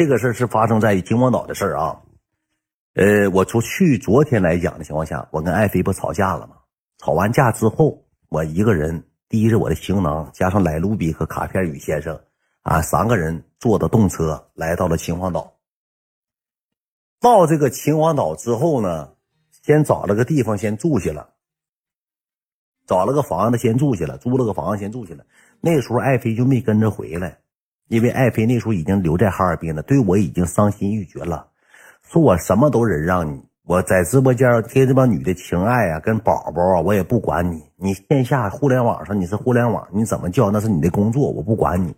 [0.00, 2.00] 这个事儿是发生在秦皇岛的事儿啊。
[2.94, 6.56] 呃，我昨去昨天来讲的情况下，我跟爱妃不吵架了吗？
[6.96, 12.18] 吵完架之后，我一个人提着我的行囊，加上莱卢比和卡片宇先生，
[12.62, 15.52] 啊，三个人坐的动车来到了秦皇岛。
[17.20, 19.12] 到这个秦皇岛之后呢，
[19.62, 21.34] 先找了个地方先住下了，
[22.86, 25.26] 找了个房子先住下了，租了个房子先住下了。
[25.60, 27.40] 那时候爱妃就没跟着回来，
[27.90, 31.48] 因为爱妃那时候已经留在哈尔滨了，对我已经伤心欲绝了。
[32.08, 37.64] 说我什么都忍让你，我在直播间跟这帮女的情爱啊，跟宝宝啊，我也不管你。
[37.74, 41.96] 你线下互联网上你是互联网，你怎么叫那是你的工作，我不管你。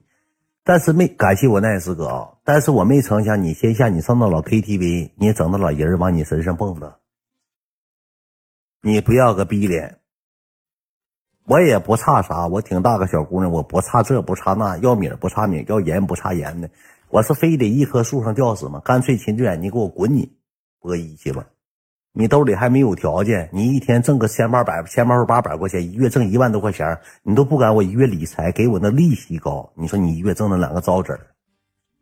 [0.65, 6.95] 但是没感谢我奈斯哥啊，但是我没成想你线下你上那老 KTV，你也整那老人往你身上蹦跶，
[8.81, 9.99] 你不要个逼脸。
[11.45, 16.71] 我也不差啥，我挺大个小姑娘，我不差这不差那，要米不差米，要盐不差盐的。
[17.11, 18.81] 我是非得一棵树上吊死吗？
[18.85, 20.33] 干脆秦志远，你给我滚你，
[20.81, 21.47] 播一去吧！
[22.15, 29.73] 你兜里还没有条件，你一天挣个千八百、千八八百块钱，一月挣一万多块钱，你都不敢我一月理财给我那利息高。
[29.75, 31.19] 你说你一月挣那两个糟子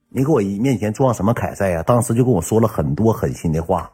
[0.09, 1.83] 你给我面前装什么凯撒呀？
[1.83, 3.93] 当时就跟我说了很多狠心的话，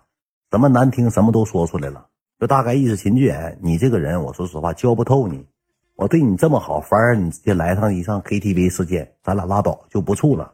[0.51, 2.07] 什么难听什么都说出来了，
[2.39, 5.47] 就大概意思，秦志远，你这个人，我说实话教不透你。
[5.95, 10.53] 我对你这么好，反而你直接来上一上 KTV 事件，咱俩拉倒就不处了。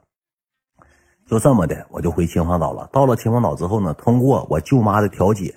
[1.27, 2.89] 就这么的，我就回秦皇岛了。
[2.93, 5.55] 到了秦皇岛之后呢，通过我舅妈的调解，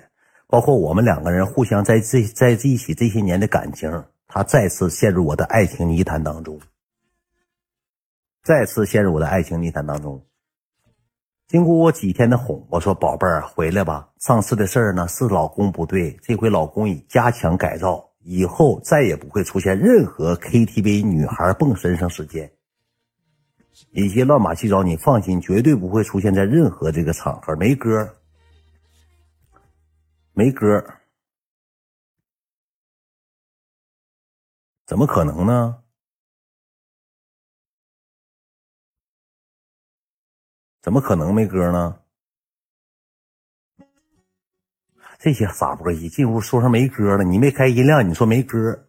[0.48, 6.58] 包括我们两个人互相在这在一起这些年的感情，他再次陷入我的爱情泥潭当中。
[8.42, 10.24] 再次陷入我的爱情泥潭当中。
[11.48, 14.08] 经过我几天的哄，我说：“宝贝儿，回来吧。
[14.18, 22.50] 上次的事儿呢，是老公不对，这回老公已加强改造，以后再也不会出现任何 KTV 女孩蹦身上事件。”
[23.92, 27.54] 一些乱码七糟，你放心，绝对不会出现在任何这个场合。
[27.56, 28.16] 没歌，
[30.32, 30.84] 没歌，
[34.84, 35.78] 怎么可能呢？
[40.86, 41.98] 怎么可能没歌呢？
[45.18, 48.86] 这些傻波一进屋说上没歌了，你没开音量，你说没歌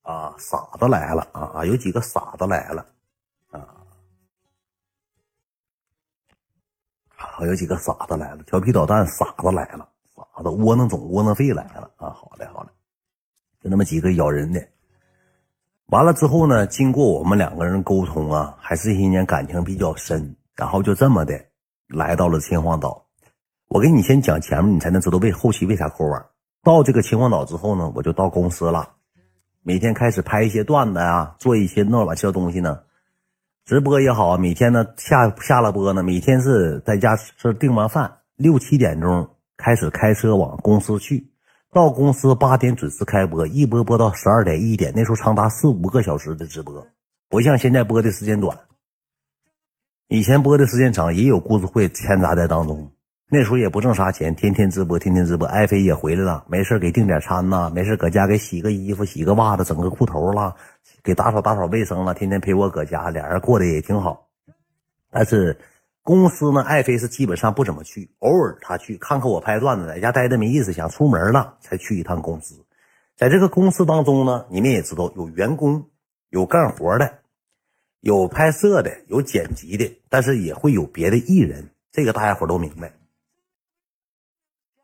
[0.00, 0.34] 啊？
[0.38, 1.66] 傻子来了啊啊！
[1.66, 2.86] 有几个傻子来了。
[3.50, 3.68] 啊
[7.40, 12.08] 有几个傻子来了，调皮捣蛋，傻子来了，傻子窝囊种窝囊废来了啊！
[12.08, 12.70] 好嘞，好嘞，
[13.60, 14.68] 就那么几个咬人的。
[15.88, 21.38] 完了之后呢，经过我们两个人沟通啊，还是这些年感情比较深，然后就这么的
[21.88, 23.06] 来到了秦皇岛。
[23.68, 26.26] 我给你先讲前面，你才能知道为后期为啥抠碗。
[26.62, 28.88] 到这个秦皇岛之后呢，我就到公司了，
[29.62, 32.80] 每天开始拍一些段子啊，做一些乱七八糟东西呢。
[33.64, 41.28] 直播也好，每天呢下下了播呢，每天是在家是订完饭六七点钟开始开车往公司去，
[41.72, 46.86] 到公司八点准时开播，一播播到十二点一点，那时候长达四五个小时的直播，
[47.28, 48.56] 不像现在播的时间短，
[50.08, 52.92] 以前播的时间长，也有故事会掺杂在当中。
[53.28, 55.44] 那时候也不挣啥钱，天天直播，天天直播。
[55.48, 60.54] 爱妃也回来了，没事给订点餐呐，没事搁家给洗个衣服、洗个袜子、整个裤头了。
[61.02, 64.28] 给打扫打扫卫生了，天天陪我搁家，俩人过得也挺好。
[65.10, 65.58] 但是
[66.04, 72.64] 公司呢，爱妃是基本上不怎么去，偶尔她去看看我拍段子，在家待着没意思，想出门了才去一趟公司。
[73.16, 75.86] 在这个公司当中呢，你们也知道，有员工，
[76.30, 77.18] 有干活的，
[78.06, 82.92] 有拍摄的，有剪辑的，但是也会有别的艺人，这个大家伙都明白。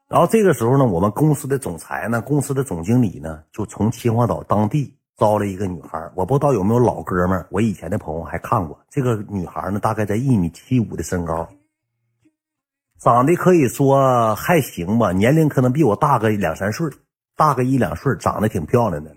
[0.08, 4.98] 然后这个时候呢，我们公司的总裁呢，公司的总经理呢，就从秦皇岛当地。
[5.18, 7.46] 招了一个女孩，我不知道有没有老哥们儿。
[7.50, 11.48] 我以前的朋友还看过这个女孩呢，大概在一米七五的身高，
[12.98, 16.90] 长得可以说还行吧，年龄可能比我大个两三岁，
[17.36, 19.14] 大个一两岁，长得挺漂亮的。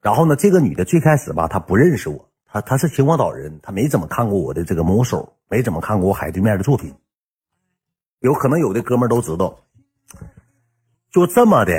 [0.00, 6.94] 然后呢，这个女的最开始吧，她不认识我，她她是秦皇岛人，她没怎么看过我的这个某手，没怎么看过我海对面的作品。
[8.18, 9.60] 有可能有的哥们都知道，
[11.10, 11.72] 就这么的。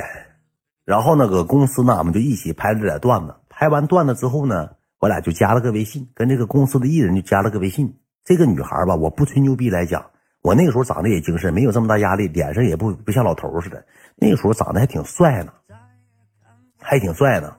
[0.86, 3.36] 然后呢，搁公司呢，俺们就一起拍了点段子。
[3.50, 8.00] 拍完段子之后呢，我俩就加了个微信，跟这个公司的艺人就加了个微信。
[8.24, 10.10] 这个女孩吧，我不吹牛逼来讲，
[10.42, 13.86] 我那个时候长得也精神，没有这么大压力，脸上也不不像老头似的。
[14.16, 15.54] 那个时候长得还挺帅呢，
[16.80, 17.56] 还挺帅呢。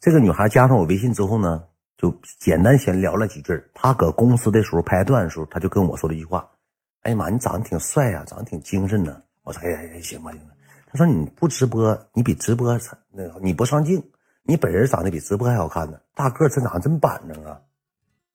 [0.00, 1.64] 这个女孩加上我微信之后呢，
[1.96, 3.62] 就简单闲聊了几句。
[3.74, 6.48] 他搁公司的时候拍段的时候，他就跟我说了一句话
[7.02, 10.54] ：“哎呀妈，你长得挺帅呀，长得挺精神呢。”我说：“哎呀，行吧，行吧。”
[10.90, 12.78] 他说：“你不直播，你比直播
[13.10, 14.02] 那个你不上镜，
[14.42, 15.98] 你本人长得比直播还好看呢。
[16.14, 17.60] 大个，这长得真板正啊！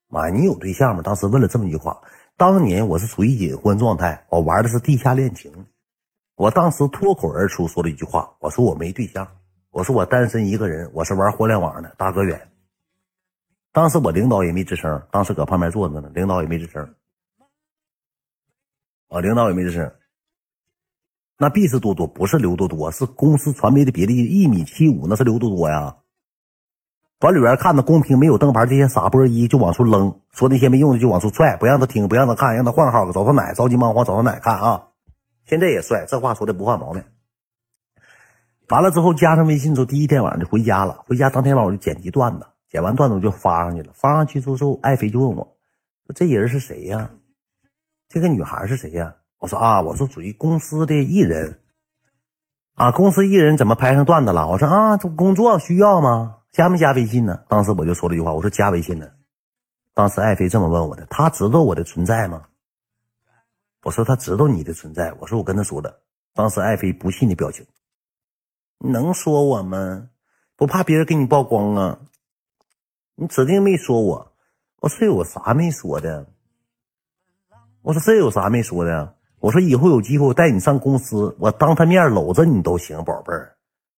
[0.07, 2.01] 妈，你有对象吗？”当时问了这么一句话。
[2.37, 5.51] 当年我是处于隐婚状态，我玩的是地下恋情。
[6.35, 9.27] 我当时脱口而出说了一句话，我说我没对象，
[9.69, 12.50] 我说我单身一个人，我是玩互联网的，大哥远。
[13.73, 16.93] 当时我领导也没吱声，当时搁旁边坐着呢，领导也没吱声。
[19.09, 19.91] 啊，领导也没吱声。
[21.37, 25.97] 那必是多多，不是刘多多，是公司传媒的别的一米七五，那是刘多多呀。
[27.19, 34.87] 管理员看着公屏没有灯牌，这些傻波一就往出扔，说那些没用的就往出踹，不让他听，不让他看，让他换号，找他奶，着急忙慌找他奶看啊。
[35.45, 37.03] 现在也帅，这话说的不换毛病。
[38.69, 41.03] 完了之后加上微信之后，第一天晚上就回家了。
[41.07, 43.91] 回家当天晚上我就剪辑段子，剪完段子我就发上去了。
[43.93, 45.57] 发上去之后，爱妃就问我
[46.07, 47.11] ：“说这人是谁呀？
[48.07, 51.59] 这个女孩是谁呀？”我说：“啊，我说属于公司的艺人。
[52.75, 54.47] 啊，公司艺人怎么拍上段子了？
[54.47, 57.43] 我说啊，这工作需要吗？”加没加微信呢？
[57.49, 59.09] 当时我就说了一句话，我说加微信呢。
[59.93, 62.43] 当时爱妃这么问我的，他知道我的存在吗？
[63.83, 65.11] 我说他知道你的存在。
[65.19, 65.99] 我说我跟他说的。
[66.33, 67.65] 当时爱妃不信的表情，
[68.79, 70.07] 能说我吗？
[70.55, 71.99] 不怕别人给你曝光啊？
[73.21, 74.31] 你指定没说我。
[74.79, 76.25] 我说有啥没说的？
[77.83, 79.13] 我说这有啥没说的？
[79.39, 83.53] 我说以后有机会我带你上公司，我当他面搂着你都行，宝贝儿，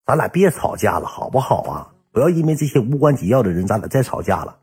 [0.06, 1.94] 咱俩别吵架了，好不好啊？
[2.12, 4.58] 不要因为这些无关紧要的人，咱俩再吵架了。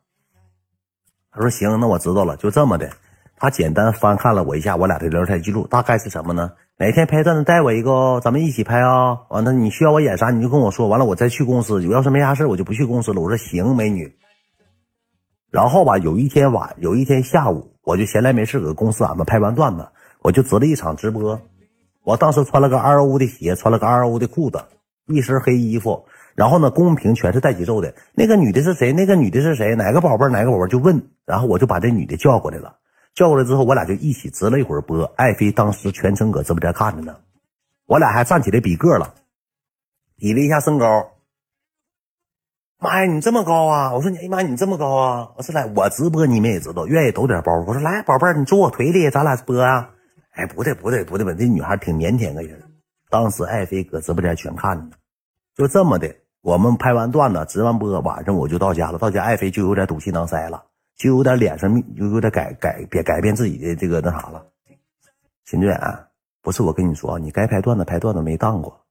[1.30, 2.90] 他说行，那我知道了，就这么的。
[3.36, 6.52] 他简单翻看了我一下，我俩的聊天记录，大概是什么呢？
[6.76, 9.22] 哪天拍段子带我一个，咱们一起拍啊。
[9.30, 10.86] 完了，你需要我演啥，你就跟我说。
[10.86, 11.76] 完了，我再去公司。
[11.76, 13.22] 我要是没啥事我就不去公司了。
[13.22, 14.14] 我说行，美女。
[15.50, 19.88] 然后吧，有一天晚，有一天下午，我就闲来没事搁公司俺们拍完段子，
[20.22, 21.40] 我就值了一场直播。
[22.04, 24.64] 我当时穿了个 R O 的鞋，穿了个 R O 的裤子，
[25.06, 26.06] 一身黑衣服。
[26.36, 27.94] 然后呢，公屏全是带节奏的。
[28.14, 28.92] 那个女的是谁？
[28.92, 29.74] 那个女的是谁？
[29.74, 30.28] 哪个宝贝儿？
[30.28, 30.68] 哪个宝贝儿？
[30.68, 31.10] 就问。
[31.26, 32.76] 然后我就把这女的叫过来了。
[33.14, 35.02] 叫过来之后，我俩就一起直了一会儿播。
[35.16, 37.16] 爱妃当时全程搁直播间看着呢。
[37.86, 39.14] 我俩还站起来比个了，
[40.16, 40.86] 比了一下身高。
[42.82, 43.92] 妈呀，你这么高啊！
[43.92, 45.32] 我说你，哎妈，你这么高啊！
[45.36, 47.52] 我说来，我直播你们也知道，愿意抖点包。
[47.66, 49.90] 我说来，宝贝儿，你坐我腿里，咱俩播啊。
[50.30, 51.34] 哎，不对，不对，不对吧？
[51.38, 52.62] 这女孩挺腼腆个人。
[53.10, 54.92] 当时爱妃搁直播间全看着呢，
[55.54, 56.14] 就这么的。
[56.40, 58.98] 我们拍完段子，直完播，晚上我就到家了。
[58.98, 60.64] 到家，爱妃就有点赌气囊塞了，
[60.96, 64.46] 就有点脸上就有点改改变改变自己的这个那啥了。
[65.44, 65.78] 秦志远，
[66.40, 68.86] 不是我跟你说，你该拍段子拍段子没当过。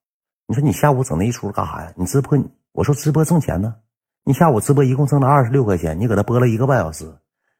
[0.45, 1.91] 你说你下午整那一出干啥呀？
[1.95, 3.75] 你直播你，我说直播挣钱呢。
[4.23, 7.05] 你下午直播一共挣了二十六块钱，你搁那播了一个半小时，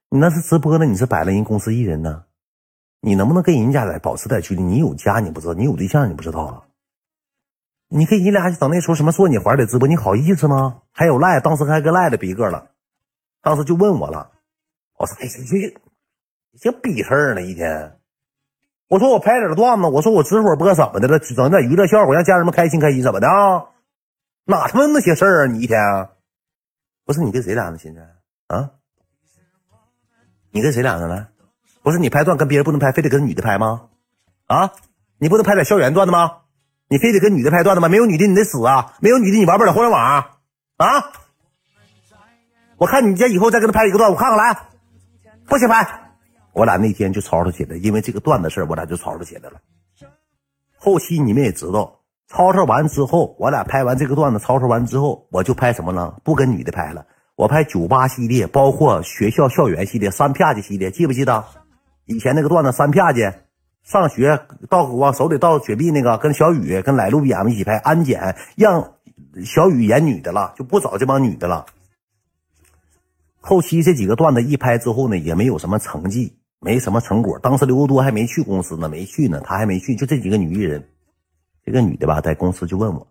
[0.10, 0.86] 你那是直播呢？
[0.86, 2.26] 你是摆了人公司艺人呢？
[3.02, 4.62] 你能不能跟人家来保持点距离？
[4.62, 6.64] 你有家你不知道，你有对象你不知道啊？
[7.88, 10.82] 你跟你俩整那出什么坐你怀里直播，你好意思吗？
[10.92, 12.70] 还有赖，当时还跟赖的比个了，
[13.42, 14.30] 当时就问我了，
[14.98, 15.74] 我说哎，这
[16.60, 17.98] 这逼事儿呢一天，
[18.90, 23.66] 我说我拍点段子，我说我直播播怎么的了，整点娱乐效果，让家人们开心开心，怎么的啊？
[24.50, 25.52] 哪他妈那些事儿啊？
[25.52, 26.10] 你一天啊，
[27.06, 27.78] 不是你跟谁俩呢？
[27.78, 28.02] 现在
[28.48, 28.72] 啊？
[30.50, 31.08] 你跟谁俩呢？
[31.08, 31.28] 来，
[31.84, 33.90] 不是你拍段跟别人不能拍，非得跟女的拍吗？
[34.48, 34.72] 啊？
[35.20, 36.38] 你不能拍点校园段子吗？
[36.88, 37.90] 你非得跟女的拍段子吗？
[37.90, 38.96] 没有女的你得死啊！
[39.02, 40.40] 没有女的你玩不了互联网啊！
[40.78, 41.12] 啊！
[42.78, 44.60] 我看你家以后再跟他拍一个段，我看看来，
[45.46, 46.12] 不行拍。
[46.54, 49.62] 我俩那天就吵吵起来，因为这个段子事我俩就吵吵起来了。
[50.76, 51.99] 后期你们也知道，
[52.30, 56.22] 吵吵完之后，我俩拍完这个段子，吵吵完之后，我就拍什么了？
[56.24, 57.06] 不跟女的拍了，
[57.36, 61.44] 我拍酒吧系列，包括学校校园系列、三啪叽系列，记不记得？
[62.06, 63.34] 以前那个段子三啪叽。
[63.82, 68.92] 上学到往手里倒雪碧那个，跟小雨跟来路比俺们一起拍安检，让
[69.44, 71.66] 小雨演女的了，就不找这帮女的了。
[73.40, 77.40] 后期这几个段子一拍之后呢，也没有什么成绩，没什么成果。
[77.40, 80.84] 当时刘多还没去公司呢，没去呢，他还没去，就这几个女艺人。
[81.70, 83.06] 这个女的吧，在公司就问我，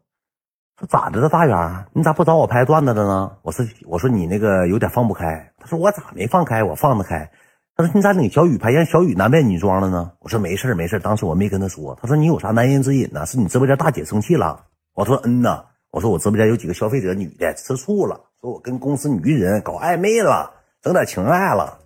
[0.80, 3.36] 说咋的了，大远，你咋不找我拍段子的呢？
[3.42, 5.52] 我说我说你那个有点放不开。
[5.58, 6.64] 他说我咋没放开？
[6.64, 7.30] 我放得开。
[7.76, 11.96] 他说：“你咋领小雨拍，让小雨男扮女装了呢？”我说：“没事没事当时我没跟他说。
[12.02, 13.24] 他说：“你有啥难言之隐呢？
[13.26, 20.50] 是你直播间大姐生气了？”我说：“嗯呐。”我说：“我直播间有几个消费者女的吃醋了，说我跟公司女人搞暧昧了，
[20.82, 21.77] 整点情爱了。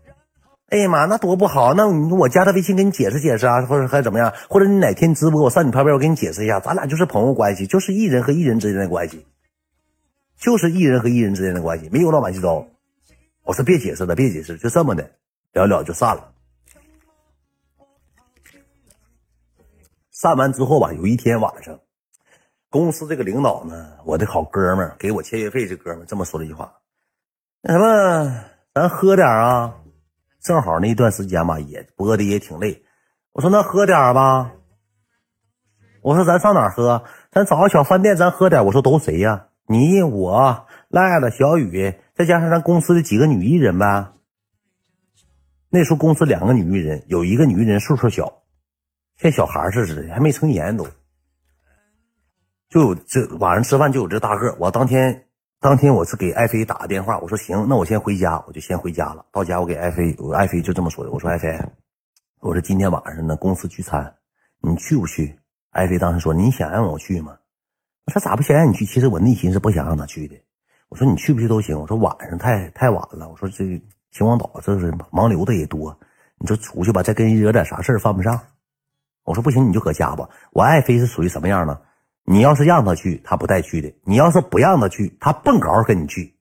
[0.73, 1.75] 哎呀妈，那多不好！
[1.75, 4.33] 那我加他微信给你解释解释啊，或者还怎么样？
[4.49, 9.27] 或者你哪天直播，我上你旁边，我给你解释一下，咱俩就是朋友关系，就是艺人和艺人之间的关系，
[10.39, 12.67] 就是艺人和艺人之间的关系，没有老板去招。
[13.45, 15.11] 我说别解释了，别解释，就这么的。”
[15.53, 16.33] 聊聊就散了。
[20.11, 21.79] 散完之后吧，有一天晚上，
[22.71, 26.73] 公司这个领导呢，我的好哥们儿给我签约费，这哥们儿这么说了一句话
[27.61, 29.75] ：“那什么，咱喝点啊？
[30.43, 32.83] 正好那段时间吧，也播的也挺累。
[33.33, 34.53] 我说那喝点吧。
[36.03, 37.05] 我说咱上哪喝？
[37.31, 38.67] 咱找个小饭店，咱喝点。
[38.67, 39.47] 我说都谁呀？
[39.69, 44.13] 你我赖了小雨，再加上咱公司的几个女艺人呗。
[45.71, 48.43] 那时候公司两个女艺人，有一个女艺人岁数小，
[49.17, 50.89] 像小孩似的，还没成年都。
[52.69, 54.57] 就有这晚上吃饭就有这大个。
[54.59, 55.27] 我当天
[55.63, 59.25] 当天我是给爱妃打个电话，我说行，那我先回家，我就先回家了。
[59.31, 61.57] 到家我给爱妃，我爱妃就这么说的，我说爱妃，
[62.41, 64.13] 我说今天晚上呢公司聚餐，
[64.61, 65.39] 你去不去？
[65.71, 67.37] 艾菲当时说：“你想让我去吗？”
[68.07, 68.85] 我说：“咋不想让你去？
[68.85, 70.35] 其实我内心是不想让他去的。”
[70.91, 73.65] 我说：“你去不去都行。”我说：“晚上太太晚了。”我说：“这
[74.11, 75.97] 秦皇岛这是盲流的也多，
[76.39, 78.41] 你说出去吧，再跟人惹点啥事犯不上。”
[79.23, 81.81] 我说：“不行，你就搁家吧。”我爱妃是属于什么样呢？
[82.25, 86.35] 你要是让他去，他不带去的；你要是不让他去，他蹦高跟你去。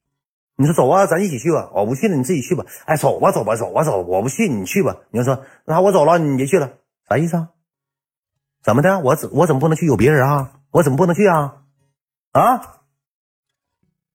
[0.55, 1.71] 你说走啊，咱一起去吧。
[1.73, 2.63] 我不去了，你自己去吧。
[2.85, 4.01] 哎，走吧，走吧，走吧，走。
[4.03, 4.95] 我不去，你去吧。
[5.09, 6.73] 你要说那我走了，你别去了，
[7.09, 7.49] 啥意思啊？
[8.63, 8.99] 怎么的？
[8.99, 9.87] 我怎我怎么不能去？
[9.87, 10.59] 有别人啊？
[10.69, 11.63] 我怎么不能去啊？
[12.31, 12.61] 啊？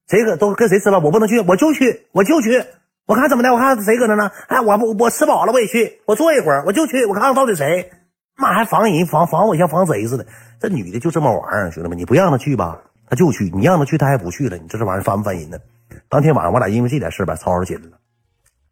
[0.08, 1.02] 谁搁都跟谁吃饭？
[1.02, 2.64] 我不能去，我就去，我就去。
[3.06, 3.52] 我看怎么的？
[3.52, 4.30] 我看谁搁那呢？
[4.46, 7.90] 哎，我不我吃饱了我也去，我坐一会儿我就去，我看看到底谁？
[8.37, 10.26] 妈还防人防防我像防贼似的。
[10.61, 14.57] 这女的就这么玩意儿，兄弟们，你不让她去吧，她就去；你让她去，她还不去了。
[14.57, 15.59] 你这这玩意儿烦不烦人呢？
[16.09, 17.99] 当天晚上我俩因为这点事吧吵吵起来了，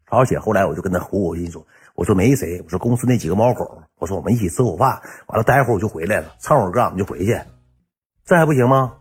[0.09, 0.41] 吵吵起来。
[0.41, 1.65] 后来我就跟她胡我跟你说。
[1.95, 7.41] 我说没谁，我说公司那几个猫狗，我说我们一起吃口饭，完了待会儿我就回来了，唱会歌俺们就回去，
[8.25, 8.97] 这还不行吗？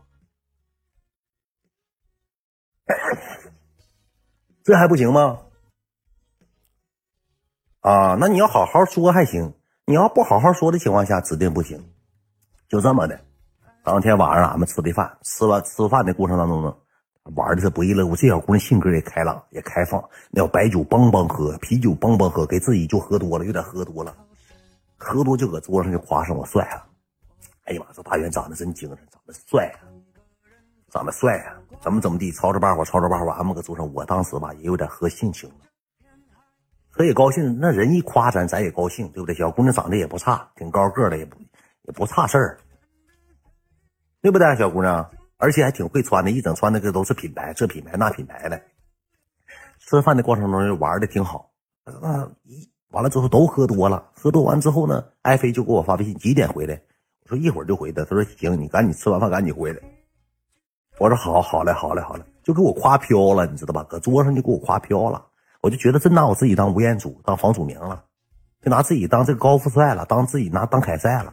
[4.62, 5.40] 这还不行吗？
[7.80, 9.54] 啊，那你要好好说还行，
[9.86, 11.78] 你要不好好说的情况下，指定不行。
[12.68, 13.20] 就这么的，
[13.82, 16.74] 当天晚上俺们吃的饭，吃完吃饭的过程当中呢。
[17.34, 20.02] 玩的是不亦乐乎，这小姑娘性格也开朗，也开放。
[20.30, 24.14] 那要白酒梆梆喝，啤酒梆梆喝，给自己就喝多了，有点喝多了，
[24.96, 26.84] 喝多就搁桌上就夸上我帅啊！
[27.64, 29.84] 哎呀妈，这大元长得真精神，长得帅啊，
[30.90, 35.56] 长得帅啊，怎么怎么地，吵吵巴火，吵吵巴火，俺们搁桌上，我当时吧也有点喝性情了，
[36.96, 37.58] 可也高兴。
[37.60, 39.34] 那人一夸咱，咱也高兴，对不对？
[39.34, 41.36] 小姑娘长得也不差，挺高个的，也不
[41.82, 42.58] 也不差事儿，
[44.22, 45.10] 对不对，小姑娘？
[45.36, 48.62] 而且还挺会穿的，一整穿那个都是品牌，这品牌那品牌的。
[49.80, 51.50] 吃饭的过程中玩的挺好，
[51.84, 56.80] 啊，一完了之后都喝多了，喝多完之后呢，艾飞就给我发微信，几点回来？
[57.24, 58.04] 我说一会儿就回的。
[58.04, 59.80] 他说行，你赶紧吃完饭赶紧回来。
[60.98, 63.82] 我说好，好嘞，好嘞，好嘞，就给我夸飘了，你知道吧？
[63.82, 65.26] 搁桌上就给我夸飘了，
[65.64, 68.04] 我就觉得真拿我自己当吴彦祖，当房祖名了，
[68.60, 71.32] 就拿自己当这个高富帅了，当自己拿当凯撒了。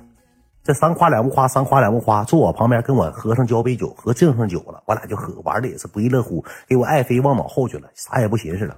[0.64, 8.78] 这三夸两不夸，三夸两不夸，坐我旁边跟我喝上交杯酒，喝敬上酒了，我俩就喝，玩的也是不亦乐乎，给我爱妃忘脑后去了，啥也不寻思了。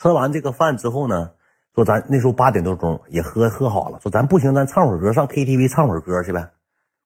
[0.00, 1.32] 吃完这个饭之后呢，
[1.74, 6.48] 说咱那时候八点多钟也喝喝好了，说咱不行，咱唱会歌，上 KTV 唱会歌去呗。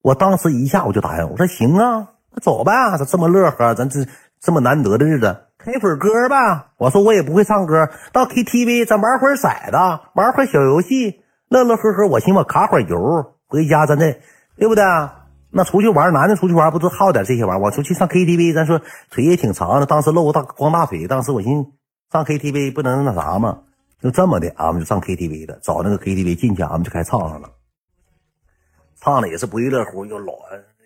[0.02, 4.06] 我当时一下我就答应，我说行啊，那走呗，这这么乐呵，咱这
[4.38, 5.36] 这么难得的日子，
[5.68, 6.72] 开会歌吧。
[6.78, 12.06] 我说我也不会唱歌，到 KTV 咱玩会骰子，玩会小游戏，乐乐呵呵。
[12.08, 13.34] 我寻思我卡会儿油。
[13.46, 14.20] 回家咱得
[14.56, 14.84] 对不对？
[15.50, 17.64] 那出去玩，男的出去玩不都好点这些玩意儿？
[17.64, 21.06] 我出去上 KTV，咱说腿也挺长的，当时露个大光大腿。
[21.06, 21.66] 当时我寻
[22.12, 23.60] 上 KTV 不能那啥吗？
[24.02, 27.50] 就这么的，俺们就上 KTV 了，找那个 KTV 进去，俺们就开始唱上了。
[29.00, 30.34] 唱的也是不亦乐乎，又搂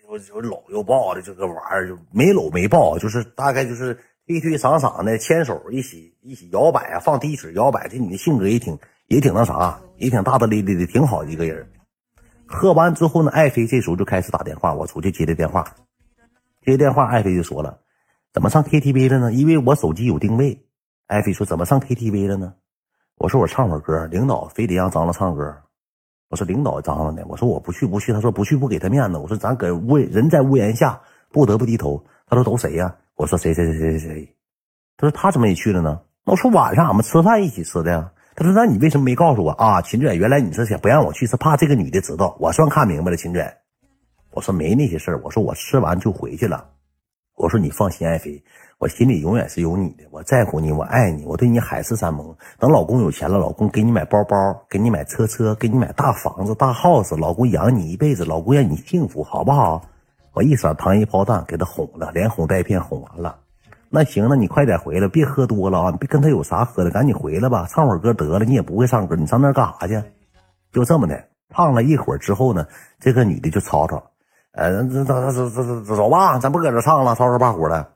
[0.09, 7.88] 又又搂又抱的这个玩意儿，就没搂没抱，就是大概就是推推搡搡的牵手一起一起摇摆啊，放低曲摇摆。
[7.88, 11.67] 这女的性格也挺也挺那啥，也挺大大咧咧的，挺好一个人。
[12.47, 15.75] 喝完之后呢，爱妃这时候就开始打电话，我出去接的电话，
[16.64, 17.81] 接电话，爱妃就说了
[18.33, 19.33] ：“怎么上 KTV 了呢？
[19.33, 20.67] 因为我手机有定位。”
[21.09, 22.55] 爱妃说：“怎么上 KTV 了呢？”
[23.19, 25.55] 我说：“我唱会儿歌，领导非得让张罗唱歌。”
[26.31, 31.00] 我说：“领导张罗呢。”我说：“我不去，不去。”他说：“不去不给他面子。”我说：“咱搁屋人在屋檐下，
[31.31, 34.35] 不得不低头。”他说：“都谁呀？”我说：“谁谁谁谁谁。”
[34.99, 40.19] 他说：“他怎么也去了呢？”我说：“晚上俺们吃饭一起吃的呀。”他说：“那你为什么没告诉我啊，秦远？
[40.19, 42.37] 原来你是想不让我去，是怕这个女的知道。
[42.41, 43.59] 我算看明白了，秦远。
[44.33, 45.21] 我说没那些事儿。
[45.23, 46.71] 我说我吃完就回去了。
[47.37, 48.43] 我说你放心，爱妃，
[48.79, 50.02] 我心里永远是有你的。
[50.11, 52.35] 我在乎你，我爱你，我对你海誓山盟。
[52.59, 54.37] 等老公有钱了，老公给你买包包，
[54.69, 59.87] 给你买车车，给你买大房子、大 house，老公养你一辈子，老公让你幸福，好不好？
[60.35, 63.39] 我一撒糖衣炮弹给他哄了，连哄带骗哄完了。”
[63.95, 65.93] 那行，那你快点回来，别喝多了啊！
[65.93, 68.45] 别跟他有啥喝的，赶紧回来吧，唱会儿歌得了。
[68.47, 70.03] 你也不会唱歌，你上那干啥去？
[70.73, 72.67] 就这么的，唱了一会儿之后呢，
[72.99, 74.03] 这个女的就吵吵，
[74.53, 77.87] 呃，走走走走走走吧，咱不搁这唱了，吵吵把火的。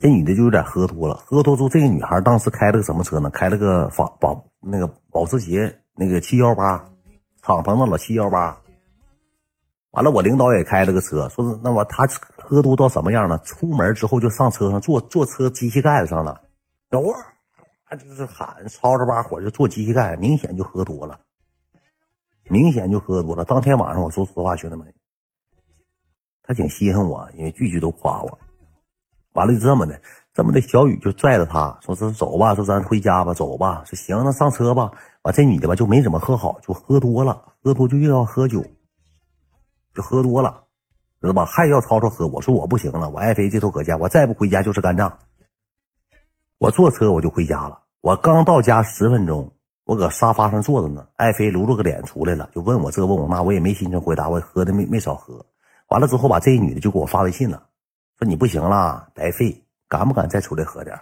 [0.00, 3.28] 这女的就有点喝多了，喝多之后，这个女孩当时开了个什么车呢？
[3.30, 6.84] 开了个法保那个保时捷那个七幺八，
[7.42, 8.56] 敞篷的老七幺八。
[9.96, 13.38] 完了，我领导也开了个车，说是那么他喝多到什么样呢？
[13.44, 16.38] 出门之后就上车上坐坐车机器盖子上了，
[16.90, 17.14] 哇，
[17.86, 21.18] 他就是喊吵吵把火就坐机器盖，明显就喝多了，
[22.50, 23.42] 明显就喝多了。
[23.46, 24.92] 当天晚上我说实话，兄弟们，
[26.42, 28.38] 他挺稀罕我，因为句句都夸我。
[29.32, 29.98] 完了就这么的，
[30.34, 34.90] 这么的小雨就拽着他说：“是走吧，说咱回家吧，走吧。”说行，那上车吧。
[35.22, 38.62] 完这女的吧就没怎么喝好，就喝多了，喝多就又要喝酒，
[39.96, 40.62] 就喝多了，
[41.20, 41.44] 知道吧？
[41.46, 42.26] 还要吵吵喝。
[42.26, 45.18] 我说我不行了，我爱妃这头搁家，我再不回家就是干仗。
[46.58, 47.80] 我坐车我就回家了。
[48.02, 49.50] 我刚到家十分钟，
[49.84, 51.08] 我搁沙发上坐着呢。
[51.16, 54.28] 爱妃露露个脸出来了，就问我这问我那，我也没心情回答。
[54.28, 55.44] 我喝的没没少喝。
[55.88, 57.66] 完了之后吧，这女的就给我发微信了。
[58.18, 60.98] 说你不行了，白费，敢不敢再出来喝点？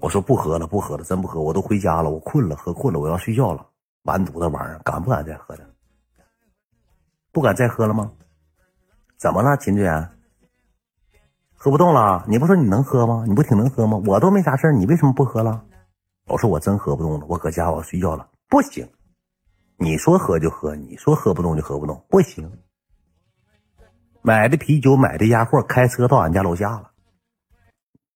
[0.00, 3.66] 我说不喝了，不喝了，真不喝，我都回家了，我困了，喝困了，我要睡觉了。
[4.02, 5.64] 完犊子玩意儿，敢不敢再喝点？
[7.32, 8.12] 不敢再喝了吗？
[9.16, 10.10] 怎么了，秦志远？
[11.54, 12.24] 喝不动了？
[12.28, 13.24] 你不说你能喝吗？
[13.26, 14.02] 你不挺能喝吗？
[14.06, 15.64] 我都没啥事你为什么不喝了？
[16.26, 18.28] 我说我真喝不动了，我搁家我睡觉了。
[18.48, 18.86] 不行，
[19.76, 22.52] 你说喝就喝，你说喝不动就喝不动，不行。
[24.20, 26.90] 买的啤酒，买的鸭货，开车到俺家楼下了，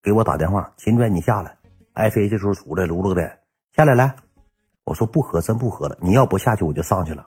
[0.03, 1.57] 给我打电话，秦娟，你下来。
[1.95, 3.41] 爱妃这时候出来，撸了个脸，
[3.73, 4.15] 下来来。
[4.85, 5.97] 我说不喝，真不喝了。
[6.01, 7.27] 你要不下去，我就上去了。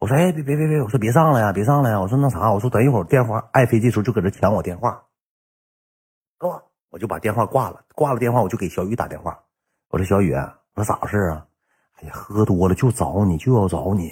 [0.00, 2.00] 我说哎，别别别别，我说别上了呀，别上了呀。
[2.00, 3.46] 我说那啥，我说等一会儿电话。
[3.52, 5.04] 爱妃这时候就搁这抢我电话，
[6.38, 9.38] 我我就把电话挂了，挂了电话我就给小雨打电话。
[9.90, 11.46] 我说小雨，我说咋回事啊？
[12.00, 14.10] 哎呀，喝多了就找你，就要找你。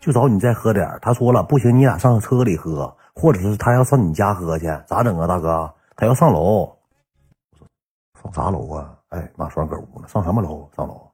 [0.00, 5.70] 就找你再喝点他说了不行，你俩上车里喝，或者是他要上你家喝去，咋整啊，大哥？
[5.96, 6.78] 他要上楼。
[8.22, 8.98] 上啥楼啊？
[9.10, 10.66] 哎，马，双搁屋呢，上什么楼？
[10.74, 11.11] 上楼。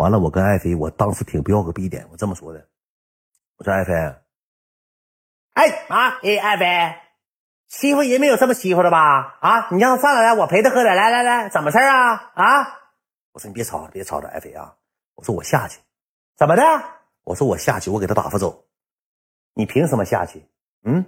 [0.00, 2.68] 完了，我跟爱妃，我当时挺不要个逼点，我这么说的，
[3.58, 3.92] 我说爱妃，
[5.52, 6.96] 哎啊，哎爱妃，
[7.68, 9.36] 欺负人没有这么欺负的吧？
[9.42, 12.14] 啊，你让他上来来，我陪他喝点，来来来，怎么事啊？
[12.32, 12.78] 啊？
[13.32, 14.74] 我说你别吵，别吵着，爱妃啊，
[15.16, 15.78] 我说我下去，
[16.34, 16.62] 怎么的？
[17.24, 18.64] 我说我下去，我给他打发走。
[19.52, 20.48] 你凭什么下去？
[20.82, 21.04] 嗯，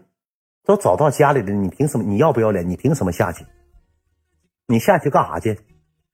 [0.64, 2.04] 都找到家里了，你凭什么？
[2.04, 2.68] 你要不要脸？
[2.68, 3.46] 你凭什么下去？
[4.66, 5.58] 你下去干啥去？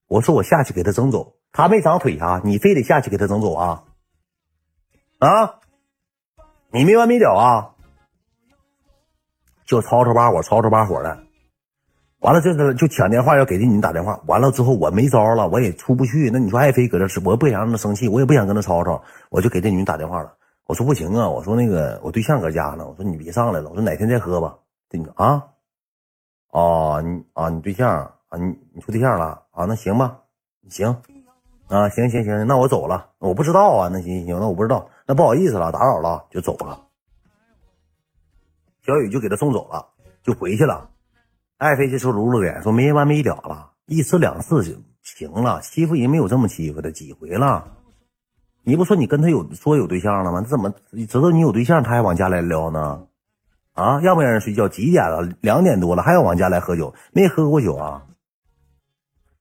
[0.06, 1.37] 我说我下去给他整走。
[1.52, 3.84] 他没长腿啊，你非得下去给他整走啊？
[5.18, 5.54] 啊？
[6.70, 7.74] 你没完没了啊？
[9.64, 11.24] 就吵吵把火，吵吵把火的。
[12.20, 14.20] 完了，就是就抢电话要给这女打电话。
[14.26, 16.30] 完了之后我没招了，我也出不去。
[16.32, 20.34] 那你说爱妃搁这吃，我不想让她生气，我也不想跟她吵吵，我就给这女打电话了。
[20.66, 24.58] 我说不行啊，我说那个我对象搁家呢，我说你别上来了，我说哪天再喝吧。
[24.90, 25.44] 这个啊，
[26.50, 29.64] 哦你啊你对象啊你你处对象了啊？
[29.66, 30.20] 那行吧，
[30.68, 31.00] 行
[31.68, 33.10] 啊行行行，那我走了。
[33.18, 36.86] 我不知道啊，那行行行，那我不知道，那不好意思了，打扰了，就走了。
[38.86, 39.88] 小雨就给他送走了，
[40.22, 40.90] 就回去了。
[41.58, 47.72] 爱妃这时候露露脸说：“没完没了了，一次两次行行了，欺负人没有这么欺负的，几回了？
[48.62, 50.40] 你不说你跟他有说有对象了吗？
[50.40, 50.72] 怎么
[51.08, 53.06] 知道你有对象，他还往家来撩呢？
[53.74, 54.68] 啊，让不让人睡觉？
[54.68, 55.28] 几点了？
[55.42, 56.94] 两点多了，还要往家来喝酒？
[57.12, 58.06] 没喝过酒啊？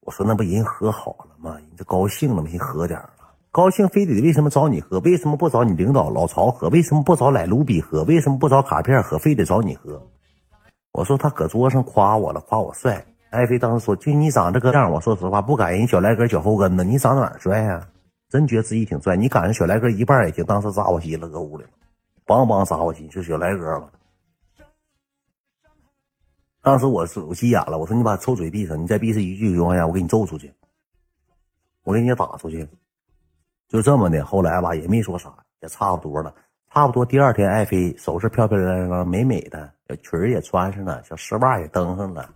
[0.08, 1.56] 我说那不人喝好了吗？
[1.56, 2.48] 人这高兴了吗？
[2.50, 3.10] 先喝点了，
[3.52, 5.02] 高兴非得为什么找你喝？
[5.02, 6.70] 为什么不找你领导老曹喝？
[6.70, 8.06] 为什么不找来卢比喝？
[8.06, 9.18] 为什么不找卡片喝？
[9.18, 10.02] 非得找你喝？”
[10.94, 13.06] 我说他搁桌上夸我了，夸我帅。
[13.32, 17.86] 爱妃当时说：“就你长这个样，我说实话不赶人小来哥脚后跟子，你长哪帅呀？
[18.30, 19.18] 真觉得自己挺帅。
[19.18, 20.46] 你赶上小来哥一半也行。
[20.46, 21.66] 当时扎我心了，搁屋里，
[22.26, 23.90] 梆梆扎我心，就小来哥了。
[26.62, 30.54] 当时我是我急眼了，我说你把臭嘴闭上，你再闭上一句情况下，我给你揍出去，
[31.84, 32.68] 我给你打出去。
[33.68, 36.34] 就这么的，后来吧也没说啥，也差不多了。
[36.70, 42.30] 差不多第二天，爱妃收拾漂漂亮亮、美美的，小裙也穿上了，小丝袜也登上了，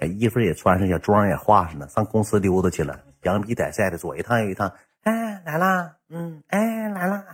[0.00, 4.72] 小衣服也穿上，小妆也化上了，上公司溜达去了，羊皮带晒的，左一趟右一趟。
[5.02, 7.24] 哎，来啦，嗯，哎，来啦，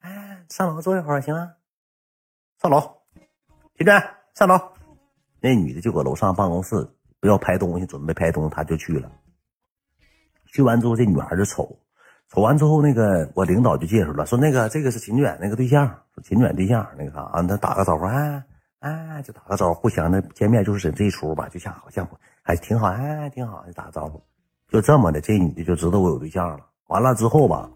[0.00, 1.54] 哎，上楼坐一会儿行吗？
[2.60, 2.98] 上楼，
[3.78, 4.02] 徐真，
[4.40, 4.58] 上楼。
[5.38, 6.88] 那女的就搁楼上办公室，
[7.20, 9.12] 不要拍东西，准备拍东西，她就去了。
[10.46, 11.78] 去完之后，这女孩就瞅。
[12.30, 18.42] 瞅完之后，那个我领导就介绍了，说那个这个是秦卷那个对象，说秦卷对象那个啥，他打个招呼，哎
[18.78, 22.08] 哎，就打个招呼，互相的见面就是整这一出吧，就像好像
[22.42, 24.22] 还挺好，哎挺好，就打个招呼，
[24.70, 26.64] 就这么的，这女的就知道我有对象了。
[26.86, 27.68] 完了之后吧，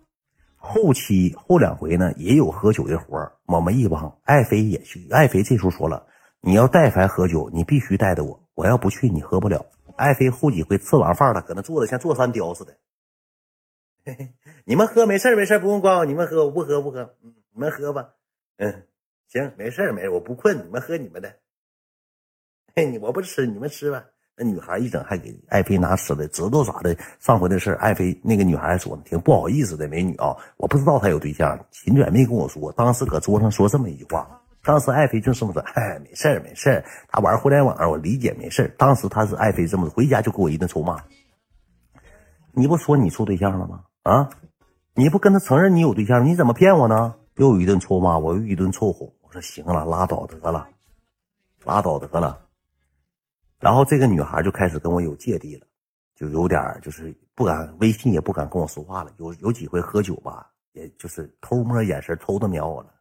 [0.57, 6.07] 后期后两回呢也有喝酒的活我们一帮爱妃也去，爱妃这时候说了，
[6.47, 9.65] 你要但凡喝酒，你必须带着我，我要不去你喝不了。
[9.97, 12.77] 爱妃后几回吃完饭了，搁那坐着像坐山雕似的。
[14.05, 14.35] 嘿嘿，
[14.67, 18.11] 你们喝没事没事不用管我，你们喝我不喝不喝，你们喝吧，
[18.59, 18.83] 嗯，
[19.27, 21.35] 行，没事没事，我不困，你们喝你们的。
[22.77, 24.05] 嘿，我不吃，你们吃吧。
[24.37, 26.95] 那女孩一整还给爱妃拿吃的，知道咋的？
[27.21, 34.43] 上回的事爱妃那个女孩还说呢，挺不好意思的，美女啊，我不知道她有对象，秦卷没跟我说，当时搁桌上说这么一句话。
[34.65, 41.05] 当时爱妃就这么说，哎，没事没事她玩互联网，我理解，没事当时她是爱妃这么回家就给我一顿臭骂。
[42.53, 43.85] 你不说你处对象了吗？
[44.03, 44.31] 啊，
[44.95, 47.17] 你不跟他承认你有对象，你怎么骗我呢？
[47.37, 49.13] 又一顿臭骂，我又一顿臭哄。
[49.23, 50.69] 我说行了，拉倒得了，
[51.65, 52.41] 拉倒得了。
[53.59, 55.67] 然后这个女孩就开始跟我有芥蒂了，
[56.15, 59.11] 就有点就是不敢微信也不敢跟我说话了。
[59.19, 62.94] 有有几回喝酒吧，也就是偷摸眼神偷着瞄我了。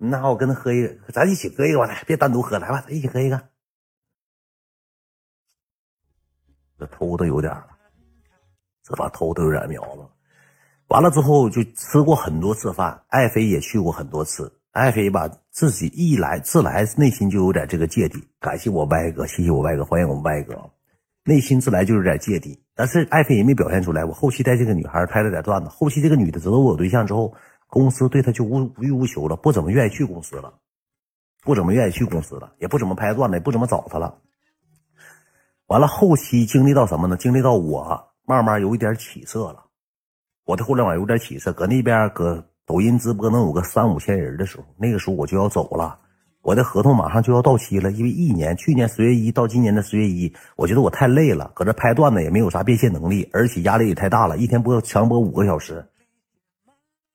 [0.00, 3.48] 那，我跟他喝一个，咱一起喝一个吧，来，别单独喝，来吧，咱一起喝一个。
[6.78, 7.66] 这头都有点了，
[8.84, 10.06] 这把头都有点苗子。
[10.86, 14.60] 完了之后就吃过很多次饭，爱妃也去过很多次。
[14.70, 18.22] 爱妃吧自己一来自来内心就有点这个芥蒂。
[18.38, 20.70] 感谢我歪哥，谢谢我歪哥，欢迎我们歪哥。
[21.24, 24.04] 内心自来就有点芥蒂，但是爱妃也没表现出来。
[24.04, 27.34] 我后期带这个女孩拍了点段子，后期这个女的知道我有对象之后。
[27.68, 30.54] 公司对他就无无欲无求了，不怎么愿意去公司了，
[31.42, 34.18] 不怎么愿意去公司了，也不怎么拍段子，也不怎么找他了。
[35.66, 37.16] 完了，后期经历到什么呢？
[37.16, 39.66] 经历到我慢慢有一点起色了，
[40.46, 45.98] 我的互联网有点起色，搁那边搁抖音直播能有个三五千人的时候，那个时候我就要走了，
[46.40, 55.86] 我的合同马上就要到期了，因为一年，去年十月一到今年的十月一，我觉得我太累了，搁这拍段子也没有啥变现能力，而且压力也太大了，一天播强播五个小时。